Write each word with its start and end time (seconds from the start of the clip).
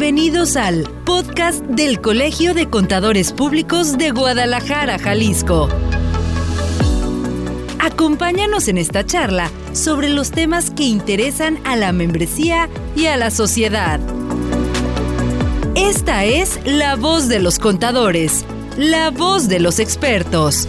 Bienvenidos 0.00 0.56
al 0.56 0.84
podcast 1.04 1.62
del 1.62 2.00
Colegio 2.00 2.54
de 2.54 2.70
Contadores 2.70 3.34
Públicos 3.34 3.98
de 3.98 4.12
Guadalajara, 4.12 4.98
Jalisco. 4.98 5.68
Acompáñanos 7.78 8.68
en 8.68 8.78
esta 8.78 9.04
charla 9.04 9.50
sobre 9.74 10.08
los 10.08 10.30
temas 10.30 10.70
que 10.70 10.84
interesan 10.84 11.58
a 11.66 11.76
la 11.76 11.92
membresía 11.92 12.70
y 12.96 13.08
a 13.08 13.18
la 13.18 13.30
sociedad. 13.30 14.00
Esta 15.74 16.24
es 16.24 16.58
la 16.64 16.96
voz 16.96 17.28
de 17.28 17.38
los 17.38 17.58
contadores, 17.58 18.46
la 18.78 19.10
voz 19.10 19.48
de 19.48 19.60
los 19.60 19.78
expertos. 19.78 20.66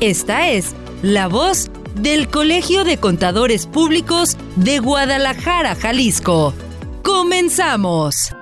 Esta 0.00 0.50
es 0.50 0.74
la 1.00 1.26
voz 1.28 1.70
del 1.94 2.28
Colegio 2.28 2.84
de 2.84 2.98
Contadores 2.98 3.66
Públicos 3.66 4.36
de 4.56 4.78
Guadalajara, 4.78 5.74
Jalisco. 5.74 6.52
¡Comenzamos! 7.02 8.34